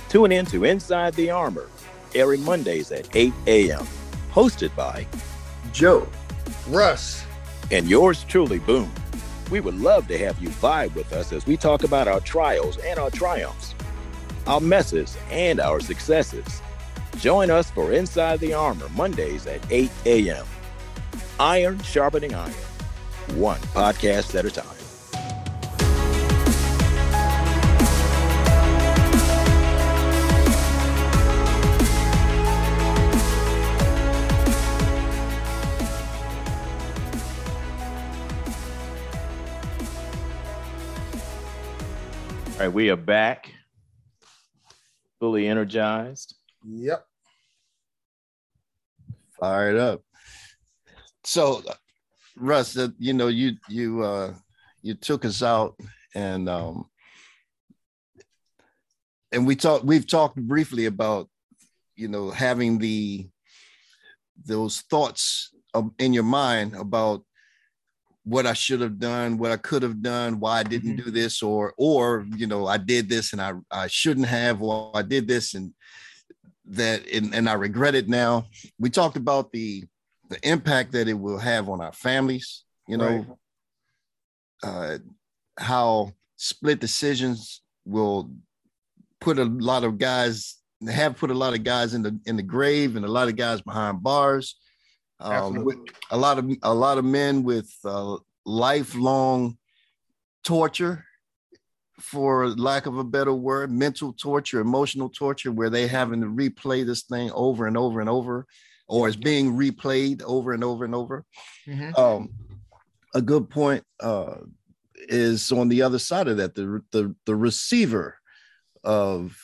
[0.07, 1.67] tune in to Inside the Armor,
[2.13, 3.87] airing Mondays at 8 a.m.,
[4.31, 5.07] hosted by
[5.73, 6.07] Joe,
[6.69, 7.25] Russ,
[7.71, 8.91] and yours truly, Boone.
[9.49, 12.77] We would love to have you vibe with us as we talk about our trials
[12.77, 13.73] and our triumphs,
[14.47, 16.61] our messes and our successes.
[17.17, 20.45] Join us for Inside the Armor Mondays at 8 a.m.
[21.39, 22.51] Iron sharpening iron,
[23.35, 24.65] one podcast at a time.
[42.57, 43.51] All right, we are back,
[45.19, 46.35] fully energized.
[46.67, 47.05] Yep.
[49.39, 50.01] Fired up.
[51.23, 51.61] So,
[52.35, 54.33] Russ, you know, you you uh,
[54.81, 55.75] you took us out,
[56.15, 56.85] and um,
[59.31, 59.83] and we talked.
[59.83, 61.29] We've talked briefly about,
[61.95, 63.27] you know, having the
[64.45, 65.53] those thoughts
[65.99, 67.23] in your mind about
[68.27, 71.05] what I should have done, what I could have done, why I didn't mm-hmm.
[71.05, 74.91] do this, or or you know, I did this and I I shouldn't have, or
[74.93, 75.73] I did this and
[76.65, 78.47] that and, and I regret it now.
[78.77, 79.85] We talked about the
[80.29, 83.25] the impact that it will have on our families, you know,
[84.61, 84.69] right.
[84.69, 84.97] uh,
[85.57, 88.29] how split decisions will
[89.21, 90.57] put a lot of guys
[90.91, 93.37] have put a lot of guys in the in the grave and a lot of
[93.37, 94.57] guys behind bars.
[95.19, 95.79] Um, with
[96.11, 99.57] a lot of a lot of men with uh, lifelong
[100.43, 101.03] torture
[101.99, 106.85] for lack of a better word, mental torture, emotional torture, where they having to replay
[106.85, 108.45] this thing over and over and over,
[108.87, 111.25] or it's being replayed over and over and over.
[111.65, 111.99] Mm-hmm.
[111.99, 112.29] Um,
[113.15, 114.35] a good point uh,
[114.95, 118.19] is on the other side of that, the the, the receiver
[118.83, 119.35] of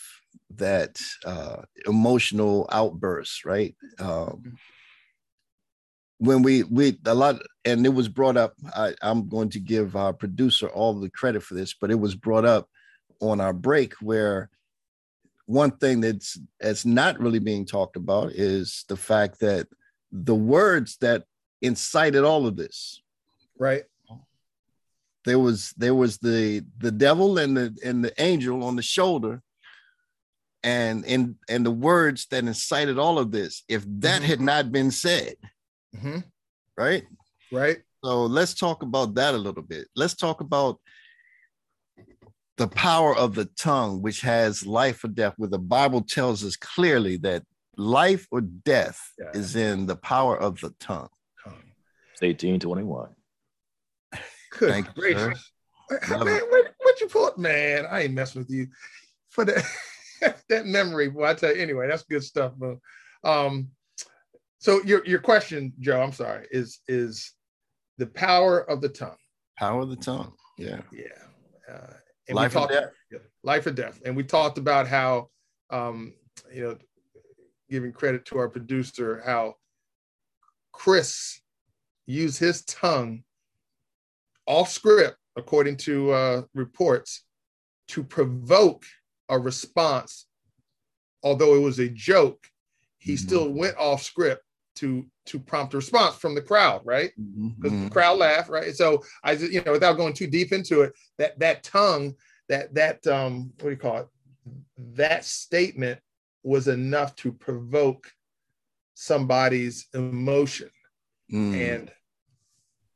[0.58, 3.76] that uh, emotional outburst, right?
[4.00, 4.50] Um, mm-hmm.
[6.24, 9.96] When we we a lot and it was brought up I, i'm going to give
[9.96, 12.70] our producer all the credit for this but it was brought up
[13.20, 14.50] on our break where
[15.46, 19.68] one thing that's that's not really being talked about is the fact that
[20.12, 21.24] the words that
[21.62, 23.02] incited all of this.
[23.58, 23.84] Right.
[25.26, 29.42] There was there was the the devil and the and the angel on the shoulder
[30.64, 33.64] and and and the words that incited all of this.
[33.70, 34.30] If that mm-hmm.
[34.30, 35.36] had not been said
[35.96, 36.20] mm-hmm.
[36.78, 37.04] right
[37.52, 40.80] right so let's talk about that a little bit let's talk about
[42.58, 46.56] the power of the tongue, which has life or death, where the Bible tells us
[46.56, 47.44] clearly that
[47.78, 49.32] life or death yeah.
[49.34, 51.10] is in the power of the tongue.
[51.46, 53.10] It's 1821.
[54.52, 55.52] Good Thank gracious.
[55.90, 57.88] You, man, what, what you put, man?
[57.90, 58.68] I ain't messing with you
[59.30, 59.66] for that
[60.50, 61.08] that memory.
[61.08, 62.54] Well, I tell you anyway, that's good stuff.
[62.56, 62.78] But
[63.24, 63.70] um,
[64.64, 67.34] so your your question, Joe, I'm sorry, is is
[67.98, 69.18] the power of the tongue.
[69.60, 70.32] Power of the tongue.
[70.58, 70.80] Yeah.
[70.90, 71.04] Yeah.
[71.70, 71.94] Uh,
[72.30, 73.22] and life we talked, death.
[73.44, 74.00] Life or death.
[74.06, 75.28] And we talked about how,
[75.70, 76.14] um,
[76.50, 76.78] you know,
[77.70, 79.56] giving credit to our producer, how
[80.72, 81.42] Chris
[82.06, 83.24] used his tongue
[84.46, 87.26] off script, according to uh, reports,
[87.90, 88.86] to provoke
[89.28, 90.26] a response.
[91.22, 92.48] Although it was a joke,
[93.00, 93.28] he mm-hmm.
[93.28, 94.42] still went off script
[94.76, 97.12] to to prompt a response from the crowd, right?
[97.16, 97.86] Because mm-hmm.
[97.86, 98.76] the crowd laughed, right?
[98.76, 102.16] So I, you know, without going too deep into it, that that tongue,
[102.50, 104.08] that that um, what do you call it?
[104.96, 106.00] That statement
[106.44, 108.12] was enough to provoke
[108.96, 110.70] somebody's emotion,
[111.32, 111.56] mm.
[111.56, 111.92] and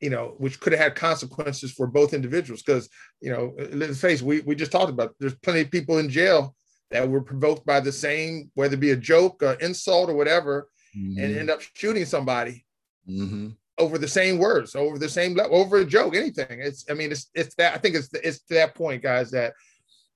[0.01, 2.61] you know, which could have had consequences for both individuals.
[2.61, 2.89] Because
[3.21, 5.15] you know, let's face, we we just talked about.
[5.19, 6.55] There's plenty of people in jail
[6.91, 10.67] that were provoked by the same, whether it be a joke, or insult, or whatever
[10.97, 11.19] mm-hmm.
[11.19, 12.65] and end up shooting somebody
[13.07, 13.49] mm-hmm.
[13.77, 16.59] over the same words, over the same level, over a joke, anything.
[16.61, 19.53] It's, I mean, it's, it's that, I think it's, it's to that point, guys, that,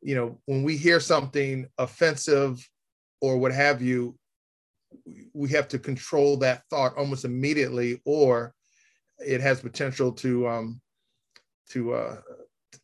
[0.02, 2.68] you know, when we hear something offensive
[3.22, 4.18] or what have you,
[5.34, 8.54] we have to control that thought almost immediately, or
[9.20, 10.82] it has potential to, um,
[11.70, 12.18] to, uh,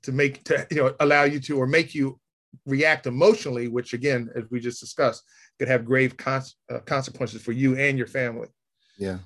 [0.04, 2.20] to make, to, you know, allow you to, or make you
[2.66, 5.24] react emotionally, which again, as we just discussed,
[5.60, 6.42] could have grave uh,
[6.86, 8.48] consequences for you and your family.
[8.98, 9.20] Yeah.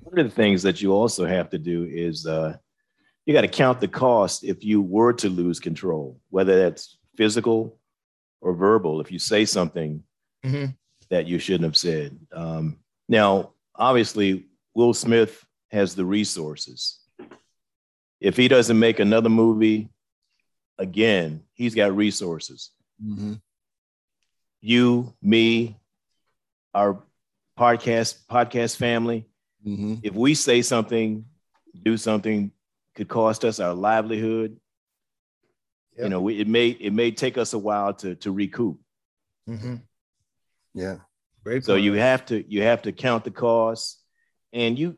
[0.00, 2.56] One of the things that you also have to do is uh,
[3.26, 7.78] you got to count the cost if you were to lose control, whether that's physical
[8.40, 10.02] or verbal if you say something
[10.44, 10.70] mm-hmm.
[11.08, 12.18] that you shouldn't have said.
[12.32, 12.78] Um,
[13.08, 17.00] now, obviously, Will Smith has the resources.
[18.20, 19.90] If he doesn't make another movie
[20.78, 22.70] again, he's got resources.
[23.04, 23.34] Mm-hmm.
[24.60, 25.76] You, me,
[26.74, 27.02] our
[27.58, 29.26] podcast podcast family.
[29.66, 29.96] Mm-hmm.
[30.02, 31.24] If we say something,
[31.82, 32.50] do something
[32.94, 34.58] could cost us our livelihood.
[35.96, 36.04] Yep.
[36.04, 38.78] You know, we, it may it may take us a while to to recoup.
[39.48, 39.76] Mm-hmm.
[40.74, 40.96] Yeah.
[41.44, 44.02] Great so you have to you have to count the costs,
[44.52, 44.96] and you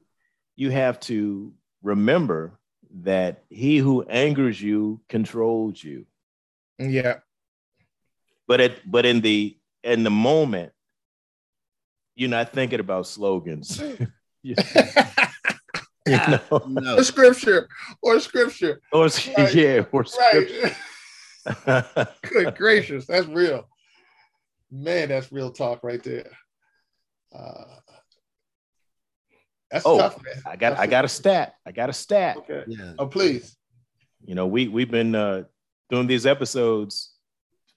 [0.55, 1.53] you have to
[1.83, 2.59] remember
[3.03, 6.07] that he who angers you controls you.
[6.78, 7.18] Yeah.
[8.49, 10.72] But at but in the in the moment,
[12.14, 13.82] you're not thinking about slogans.
[14.42, 14.55] you
[16.07, 16.40] know?
[16.66, 16.99] no.
[16.99, 17.68] Or scripture,
[18.01, 19.55] or scripture, or right.
[19.55, 20.76] yeah, or scripture.
[21.66, 22.09] Right.
[22.22, 23.68] Good gracious, that's real.
[24.70, 26.30] Man, that's real talk right there.
[27.36, 27.64] Uh,
[29.70, 30.42] that's oh, tough, man.
[30.46, 31.54] I got that's I got a stat.
[31.66, 32.36] I got a stat.
[32.38, 32.64] Okay.
[32.68, 32.92] Yeah.
[32.98, 33.56] Oh, please.
[34.24, 35.44] You know, we we've been uh,
[35.90, 37.12] doing these episodes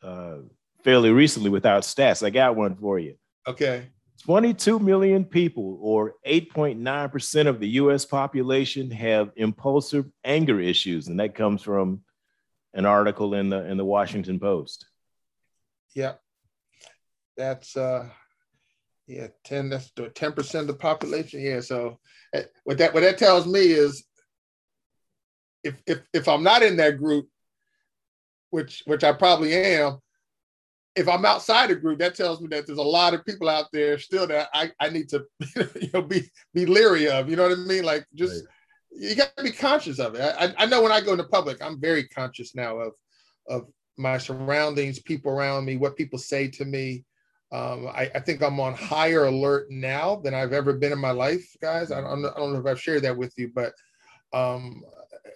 [0.04, 0.38] uh,
[0.84, 2.26] fairly recently without stats.
[2.26, 3.16] I got one for you.
[3.48, 3.88] Okay.
[4.24, 11.08] 22 million people, or 8.9% of the US population, have impulsive anger issues.
[11.08, 12.02] And that comes from
[12.74, 14.86] an article in the in the Washington Post.
[15.96, 16.14] Yeah.
[17.38, 18.10] That's uh
[19.10, 21.42] yeah, 10 that's 10% of the population.
[21.42, 21.62] Yeah.
[21.62, 22.00] So
[22.34, 24.06] eh, what that what that tells me is
[25.64, 27.28] if if if I'm not in that group,
[28.52, 29.98] which which I probably am,
[30.96, 33.66] if I'm outside the group, that tells me that there's a lot of people out
[33.74, 35.26] there still that I, I need to
[35.82, 37.30] you know be be leery of.
[37.30, 37.84] You know what I mean?
[37.84, 39.10] Like just right.
[39.10, 40.22] you got to be conscious of it.
[40.22, 42.94] I, I know when I go into public, I'm very conscious now of
[43.48, 43.66] of
[43.98, 47.06] my surroundings, people around me, what people say to me.
[47.52, 51.10] Um, I, I, think I'm on higher alert now than I've ever been in my
[51.10, 51.92] life, guys.
[51.92, 53.74] I don't, I don't know if I've shared that with you, but
[54.34, 54.84] um,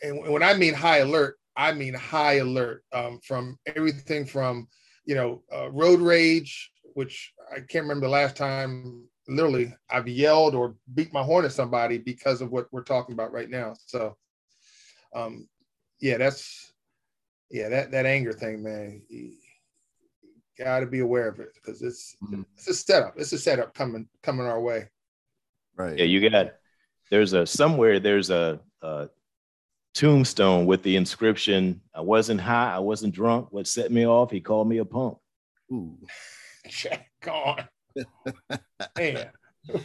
[0.04, 4.68] and when I mean high alert, I mean high alert um, from everything from
[5.06, 10.56] you know, uh, road rage, which I can't remember the last time literally I've yelled
[10.56, 13.76] or beat my horn at somebody because of what we're talking about right now.
[13.86, 14.18] So,
[15.16, 15.48] um,
[16.00, 16.74] yeah, that's
[17.50, 19.02] yeah that that anger thing, man.
[20.58, 22.42] Got to be aware of it because it's mm-hmm.
[22.56, 23.14] it's a setup.
[23.18, 24.90] It's a setup coming coming our way.
[25.76, 25.98] Right.
[25.98, 26.54] Yeah, you got.
[27.10, 28.00] There's a somewhere.
[28.00, 29.10] There's a, a
[29.94, 33.48] tombstone with the inscription, I wasn't high, I wasn't drunk.
[33.52, 35.18] What set me off, he called me a punk.
[35.72, 35.98] Ooh.
[36.68, 37.68] Check on.
[38.98, 39.30] Man,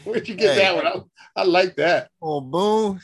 [0.05, 0.63] where'd you get hey.
[0.63, 0.87] that one?
[0.87, 2.11] I, I, like that.
[2.23, 3.01] Oh, boom.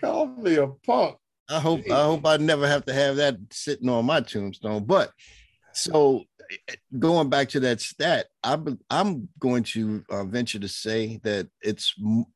[0.00, 1.16] Call me a punk.
[1.48, 1.92] I hope Jeez.
[1.92, 4.84] I hope I never have to have that sitting on my tombstone.
[4.84, 5.12] But
[5.72, 6.24] so
[6.98, 8.58] going back to that stat, I,
[8.90, 11.94] I'm going to uh, venture to say that it's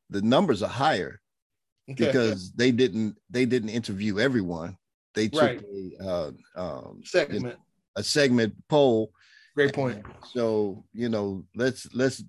[0.09, 1.19] the numbers are higher
[1.95, 4.77] because they didn't they didn't interview everyone.
[5.15, 5.61] They took right.
[6.01, 7.57] a uh, um, segment
[7.95, 9.11] a segment poll.
[9.55, 10.05] Great point.
[10.33, 12.23] So you know, let's let's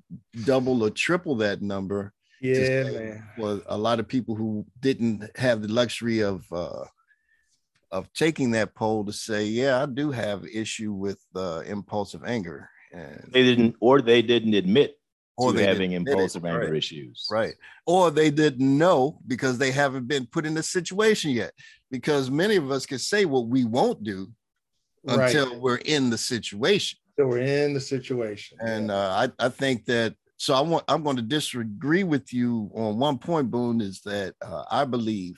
[0.44, 2.12] double or triple that number.
[2.40, 3.24] Yeah, man.
[3.36, 6.84] For a lot of people who didn't have the luxury of uh,
[7.92, 12.68] of taking that poll to say, yeah, I do have issue with uh, impulsive anger.
[12.92, 14.96] And they didn't, or they didn't admit
[15.36, 16.76] or to having impulsive anger right.
[16.76, 17.26] issues.
[17.30, 17.54] Right.
[17.86, 21.52] Or they didn't know because they haven't been put in the situation yet.
[21.90, 24.28] Because many of us can say what we won't do
[25.04, 25.26] right.
[25.26, 26.98] until we're in the situation.
[27.18, 28.58] So we're in the situation.
[28.60, 28.94] And yeah.
[28.94, 32.98] uh, I, I think that so I want I'm going to disagree with you on
[32.98, 35.34] one point, Boone, is that uh, I believe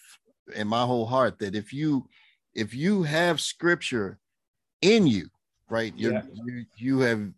[0.55, 2.09] in my whole heart that if you
[2.55, 4.19] if you have scripture
[4.81, 5.29] in you,
[5.71, 6.23] right, yeah.
[6.35, 7.31] you you have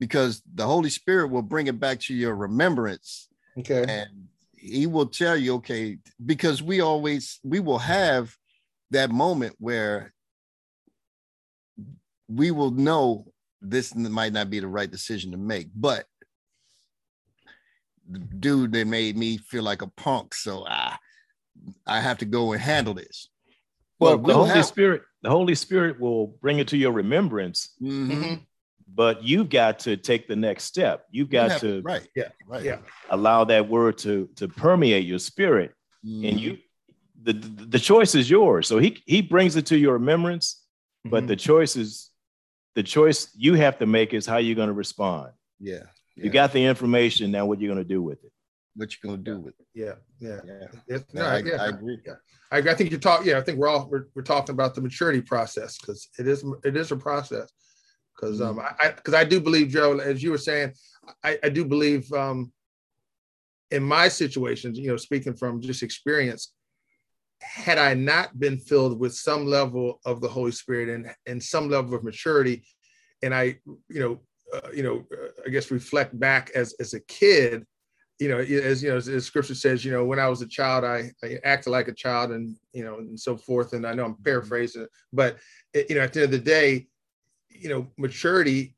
[0.00, 3.28] because the Holy Spirit will bring it back to your remembrance.
[3.58, 3.84] Okay.
[3.88, 8.34] And he will tell you, okay, because we always we will have
[8.90, 10.12] that moment where
[12.28, 13.26] we will know
[13.60, 16.06] this might not be the right decision to make, but
[18.10, 20.96] the dude that made me feel like a punk, so I
[21.86, 23.28] I have to go and handle this.
[23.98, 27.74] Well, the Holy have, Spirit, the Holy Spirit will bring it to your remembrance.
[27.82, 28.34] Mm-hmm
[28.94, 31.06] but you've got to take the next step.
[31.10, 32.78] You've got you to right, yeah, right, yeah,
[33.10, 35.72] allow that word to to permeate your spirit,
[36.04, 36.28] mm.
[36.28, 36.58] and you
[37.22, 38.66] the, the, the choice is yours.
[38.66, 40.64] So he he brings it to your remembrance,
[41.06, 41.10] mm-hmm.
[41.10, 42.10] but the choice is
[42.74, 45.32] the choice you have to make is how you're going to respond.
[45.60, 45.82] Yeah,
[46.16, 47.30] yeah, you got the information.
[47.30, 48.32] Now, what you're going to do with it?
[48.78, 49.66] What you going to do with it?
[49.74, 50.38] Yeah, yeah,
[50.88, 50.98] yeah.
[51.12, 51.98] no, I, yeah, I agree.
[52.06, 52.14] Yeah.
[52.52, 53.26] I, I think you're talking.
[53.26, 56.44] Yeah, I think we're all we're, we're talking about the maturity process because it is
[56.64, 57.50] it is a process
[58.14, 58.66] because um, mm-hmm.
[58.80, 60.74] I because I, I, do believe Joe, as you were saying,
[61.24, 62.52] I, I do believe um,
[63.72, 66.52] in my situations, you know, speaking from just experience,
[67.40, 71.68] had I not been filled with some level of the Holy Spirit and and some
[71.68, 72.64] level of maturity,
[73.24, 73.56] and I,
[73.88, 74.20] you know,
[74.54, 77.66] uh, you know, uh, I guess reflect back as as a kid,
[78.18, 80.46] you know, as you know, as, as, Scripture says, you know, when I was a
[80.46, 83.72] child, I, I acted like a child, and you know, and so forth.
[83.72, 85.36] And I know I'm paraphrasing, but
[85.72, 86.88] it, you know, at the end of the day,
[87.48, 88.74] you know, maturity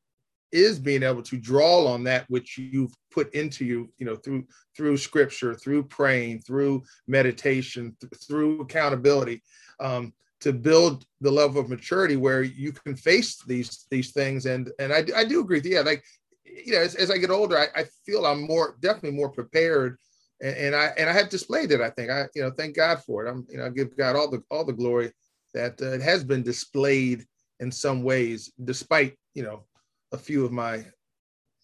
[0.52, 4.44] is being able to draw on that which you've put into you, you know, through
[4.76, 9.42] through Scripture, through praying, through meditation, th- through accountability.
[9.78, 14.70] Um, to build the level of maturity where you can face these these things and
[14.78, 16.02] and I, I do agree yeah like
[16.66, 19.98] you know, as, as I get older, I, I, feel I'm more definitely more prepared,
[20.40, 21.80] and, and, I and I have displayed it.
[21.80, 23.30] I think I you know thank God for it.
[23.30, 25.12] I'm you know I give God all the all the glory
[25.54, 27.24] that uh, it has been displayed
[27.60, 29.64] in some ways, despite you know
[30.12, 30.84] a few of my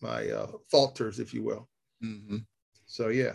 [0.01, 1.69] my uh, falters, if you will.
[2.05, 2.39] Mm-hmm.
[2.87, 3.33] So yeah,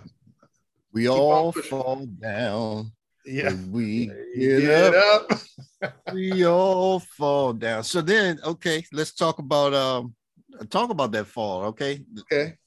[0.93, 2.91] we Keep all fall down.
[3.25, 5.31] Yeah, we get, get up.
[5.31, 5.93] up.
[6.13, 7.83] we all fall down.
[7.83, 10.15] So then, okay, let's talk about um
[10.69, 12.03] talk about that fall, okay?
[12.21, 12.57] Okay.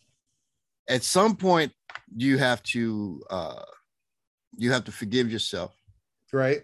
[0.88, 1.72] At some point,
[2.14, 3.62] you have to uh
[4.56, 5.74] you have to forgive yourself.
[6.32, 6.62] Right.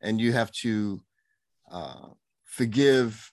[0.00, 1.00] And you have to
[1.70, 2.08] uh
[2.44, 3.32] forgive.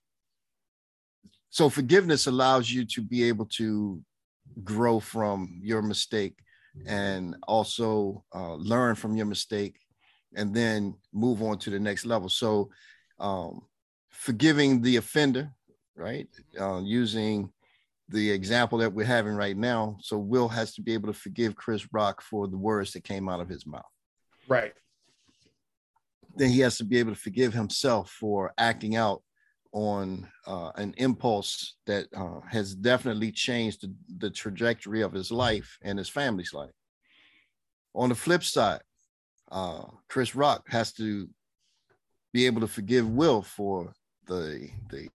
[1.49, 4.01] So forgiveness allows you to be able to
[4.63, 6.37] grow from your mistake
[6.85, 9.75] and also uh, learn from your mistake
[10.35, 12.29] and then move on to the next level.
[12.29, 12.69] So
[13.19, 13.61] um,
[14.09, 15.51] forgiving the offender
[15.95, 16.27] right?
[16.59, 17.51] Uh, using
[18.09, 19.97] the example that we're having right now.
[20.01, 23.29] So Will has to be able to forgive Chris Rock for the words that came
[23.29, 23.83] out of his mouth.
[24.47, 24.73] Right.
[26.35, 29.21] Then he has to be able to forgive himself for acting out
[29.73, 35.77] on uh, an impulse that uh, has definitely changed the, the trajectory of his life
[35.81, 36.71] and his family's life.
[37.95, 38.81] On the flip side,
[39.51, 41.29] uh, Chris Rock has to
[42.33, 43.93] be able to forgive Will for
[44.27, 45.09] the the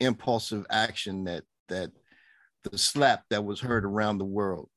[0.00, 1.90] impulsive action that that
[2.64, 4.68] the slap that was heard around the world.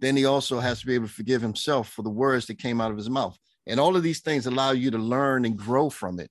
[0.00, 2.80] Then he also has to be able to forgive himself for the words that came
[2.80, 3.38] out of his mouth.
[3.66, 6.30] And all of these things allow you to learn and grow from it.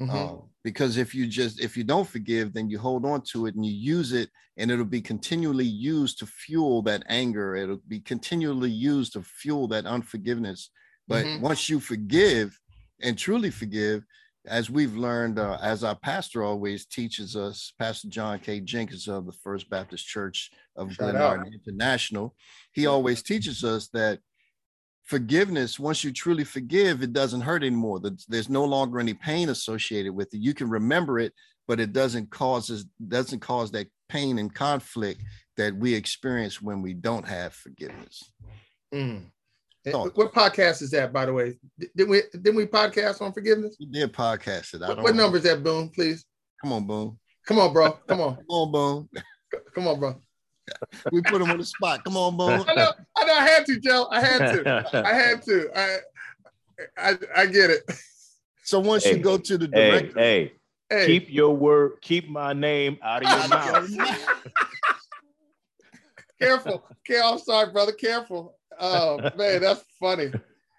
[0.00, 0.16] Mm-hmm.
[0.16, 3.54] Uh, because if you just if you don't forgive, then you hold on to it
[3.54, 7.54] and you use it, and it'll be continually used to fuel that anger.
[7.54, 10.70] It'll be continually used to fuel that unforgiveness.
[11.06, 11.42] But mm-hmm.
[11.42, 12.58] once you forgive
[13.02, 14.04] and truly forgive,
[14.46, 18.60] as we've learned, uh, as our pastor always teaches us, Pastor John K.
[18.60, 22.34] Jenkins of the First Baptist Church of Glenarden International,
[22.72, 24.18] he always teaches us that
[25.04, 28.00] forgiveness, once you truly forgive, it doesn't hurt anymore.
[28.28, 30.40] There's no longer any pain associated with it.
[30.40, 31.32] You can remember it,
[31.66, 35.22] but it doesn't cause doesn't cause that pain and conflict
[35.56, 38.22] that we experience when we don't have forgiveness.
[38.92, 39.26] Mm.
[39.86, 41.58] Eh, what podcast is that, by the way?
[41.94, 43.76] Didn't we didn't we podcast on forgiveness?
[43.78, 44.82] We did podcast it.
[44.82, 45.90] I what, what number is that, Boone?
[45.90, 46.24] Please.
[46.62, 47.18] Come on, Boone.
[47.46, 47.92] Come on, bro.
[48.08, 48.36] Come on.
[48.36, 49.08] Come on, Boone.
[49.74, 50.16] Come on, bro.
[51.12, 52.02] we put him on the spot.
[52.04, 52.64] Come on, Boone.
[52.66, 52.92] I know.
[53.16, 53.34] I know.
[53.34, 54.06] I had to, Joe.
[54.10, 54.86] I had to.
[55.06, 55.68] I had to.
[55.78, 55.98] I,
[56.96, 57.82] I, I get it.
[58.64, 60.52] So once hey, you go to the director, hey,
[60.88, 63.48] hey, hey, keep your word, keep my name out of your
[63.98, 64.26] mouth.
[66.40, 66.84] Careful.
[67.08, 67.92] Okay, I'm sorry, brother.
[67.92, 68.53] Careful.
[68.80, 70.32] Oh man, that's funny.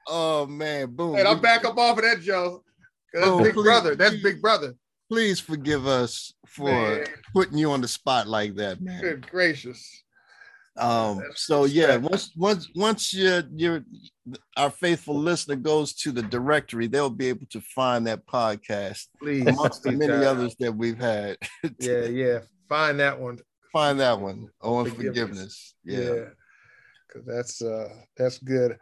[0.08, 1.16] Oh man, boom.
[1.16, 2.64] And I'm back up off of that, Joe.
[3.14, 3.96] That's oh, Big please, Brother.
[3.96, 4.76] That's Big Brother.
[5.10, 7.06] Please forgive us for man.
[7.34, 9.02] putting you on the spot like that, man.
[9.02, 10.04] Good gracious.
[10.78, 13.86] Um, so yeah, once once once your your
[14.58, 19.48] our faithful listener goes to the directory, they'll be able to find that podcast please,
[19.48, 20.24] amongst the many God.
[20.26, 21.38] others that we've had.
[21.80, 22.40] yeah, yeah.
[22.68, 23.40] Find that one.
[23.72, 25.16] Find that one on forgiveness.
[25.16, 25.76] forgiveness.
[25.86, 26.00] Yeah.
[26.00, 26.26] yeah
[27.16, 28.78] because that's uh that's good.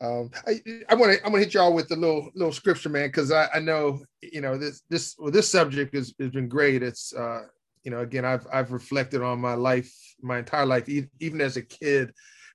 [0.00, 2.88] Um, I, I want to I want to hit y'all with a little little scripture,
[2.88, 6.48] man, because I, I know you know this this well, this subject has, has been
[6.48, 6.82] great.
[6.82, 7.42] It's uh,
[7.84, 11.62] you know again I've I've reflected on my life my entire life even as a
[11.62, 12.12] kid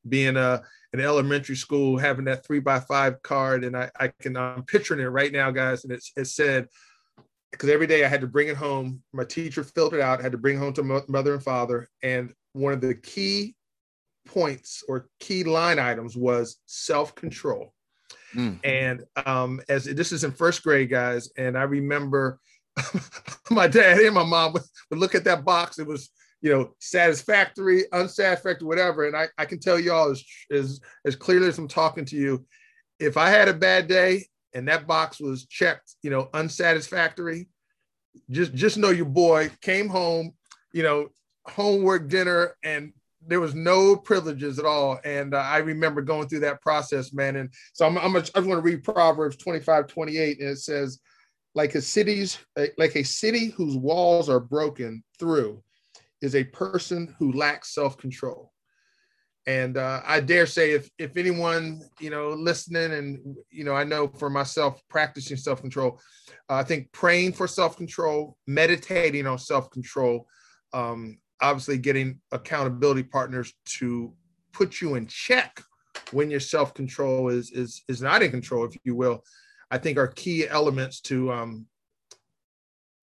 [0.08, 0.60] being a uh,
[0.92, 5.00] in elementary school having that three by five card and I, I can I'm picturing
[5.00, 6.68] it right now guys and it's it said
[7.52, 10.34] because every day I had to bring it home my teacher filled it out had
[10.34, 13.56] to bring it home to mother and father and one of the key
[14.26, 17.74] points or key line items was self-control.
[18.36, 18.60] Mm.
[18.64, 22.40] And um, as this is in first grade, guys, and I remember
[23.52, 25.78] my dad and my mom would, would, look at that box.
[25.78, 26.10] It was,
[26.42, 29.06] you know, satisfactory, unsatisfactory, whatever.
[29.06, 32.46] And I, I can tell y'all as, as, as clearly as I'm talking to you,
[33.00, 37.48] if I had a bad day and that box was checked, you know, unsatisfactory,
[38.30, 40.34] just just know your boy came home,
[40.72, 41.10] you know,
[41.46, 42.94] homework dinner and
[43.28, 45.00] there was no privileges at all.
[45.04, 47.38] And uh, I remember going through that process, man.
[47.38, 50.40] And so I'm, I'm a, I just want to read Proverbs 25, 28.
[50.40, 51.00] And it says,
[51.56, 52.40] like a city's
[52.78, 55.62] like a city whose walls are broken through
[56.22, 58.52] is a person who lacks self-control.
[59.46, 63.84] And uh, I dare say, if if anyone you know listening, and you know, I
[63.84, 66.00] know for myself practicing self control,
[66.50, 70.28] uh, I think praying for self control, meditating on self control,
[70.72, 74.14] um, obviously getting accountability partners to
[74.54, 75.62] put you in check
[76.12, 79.24] when your self control is is is not in control, if you will.
[79.70, 81.68] I think are key elements to um,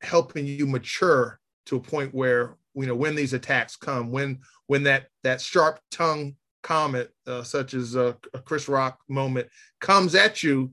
[0.02, 4.82] helping you mature to a point where you know when these attacks come, when when
[4.84, 9.48] that that sharp tongue comment, uh, such as a, a Chris Rock moment,
[9.80, 10.72] comes at you,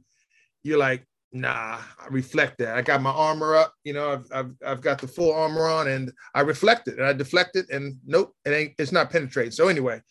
[0.64, 1.06] you're like,
[1.42, 2.76] nah, I reflect that.
[2.76, 5.88] I got my armor up, you know, I've, I've, I've got the full armor on
[5.88, 9.52] and I reflect it and I deflect it and nope, it ain't, it's not penetrating.
[9.52, 10.02] So anyway,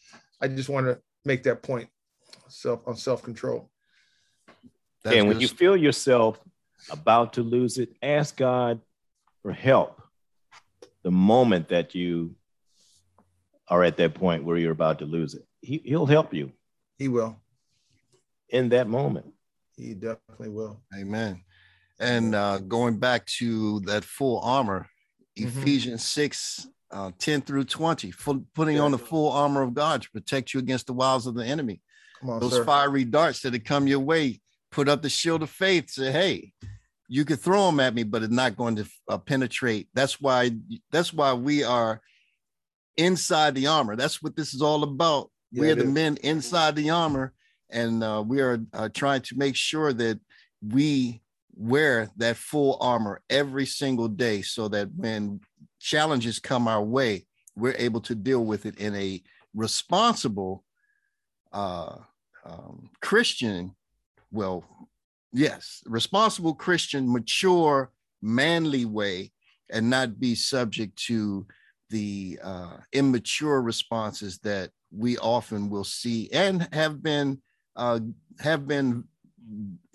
[0.40, 1.88] I just want to make that point
[2.48, 3.70] self on self-control.
[5.04, 6.38] That's and when you feel yourself
[6.90, 8.80] about to lose it, ask God
[9.42, 10.02] for help
[11.02, 12.34] the moment that you
[13.68, 15.46] are at that point where you're about to lose it.
[15.60, 16.52] He, he'll help you.
[16.98, 17.36] He will.
[18.48, 19.32] In that moment.
[19.76, 20.80] He definitely will.
[20.98, 21.42] Amen.
[21.98, 24.86] And uh, going back to that full armor,
[25.38, 25.60] mm-hmm.
[25.60, 30.10] Ephesians 6 uh, 10 through 20, full, putting on the full armor of God to
[30.10, 31.80] protect you against the wiles of the enemy.
[32.22, 32.64] On, Those sir.
[32.64, 35.90] fiery darts that have come your way, put up the shield of faith.
[35.90, 36.52] Say, hey,
[37.08, 39.88] you could throw them at me, but it's not going to uh, penetrate.
[39.94, 40.52] That's why.
[40.90, 42.00] That's why we are
[42.96, 43.96] inside the armor.
[43.96, 45.30] That's what this is all about.
[45.52, 45.90] Yeah, we are the is.
[45.90, 47.32] men inside the armor,
[47.70, 50.20] and uh, we are uh, trying to make sure that
[50.60, 51.22] we
[51.54, 55.40] wear that full armor every single day, so that when
[55.80, 59.22] challenges come our way, we're able to deal with it in a
[59.54, 60.64] responsible
[61.52, 61.96] uh,
[62.44, 63.74] um, Christian,
[64.30, 64.64] well,
[65.32, 67.90] yes, responsible Christian, mature,
[68.22, 69.32] manly way,
[69.70, 71.46] and not be subject to
[71.90, 77.40] the uh, immature responses that we often will see and have been
[77.76, 78.00] uh,
[78.40, 79.04] have been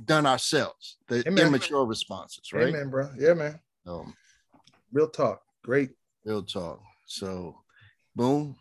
[0.04, 0.98] done ourselves.
[1.08, 1.48] The Amen.
[1.48, 2.70] immature responses, right?
[2.70, 3.10] Amen, bro.
[3.18, 3.60] Yeah, man.
[3.86, 4.14] Um,
[4.92, 5.42] real talk.
[5.64, 5.92] Great.
[6.26, 6.82] Real talk.
[7.06, 7.56] So,
[8.16, 8.56] boom.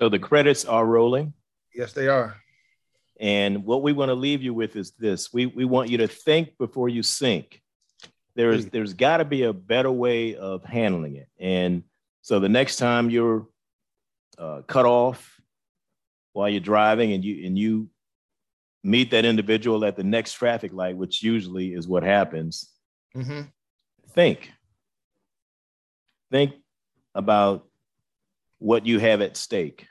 [0.00, 1.32] So the credits are rolling.
[1.74, 2.36] Yes, they are.
[3.20, 6.08] And what we want to leave you with is this: we we want you to
[6.08, 7.60] think before you sink.
[8.36, 11.82] There's there's got to be a better way of handling it, and
[12.22, 13.48] so the next time you're
[14.38, 15.40] uh, cut off
[16.32, 17.88] while you're driving and you and you
[18.84, 22.70] meet that individual at the next traffic light, which usually is what happens,
[23.16, 23.42] mm-hmm.
[24.10, 24.50] think.
[26.30, 26.54] Think
[27.14, 27.66] about
[28.58, 29.86] what you have at stake.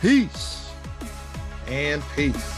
[0.00, 0.70] Peace.
[1.66, 2.57] And peace.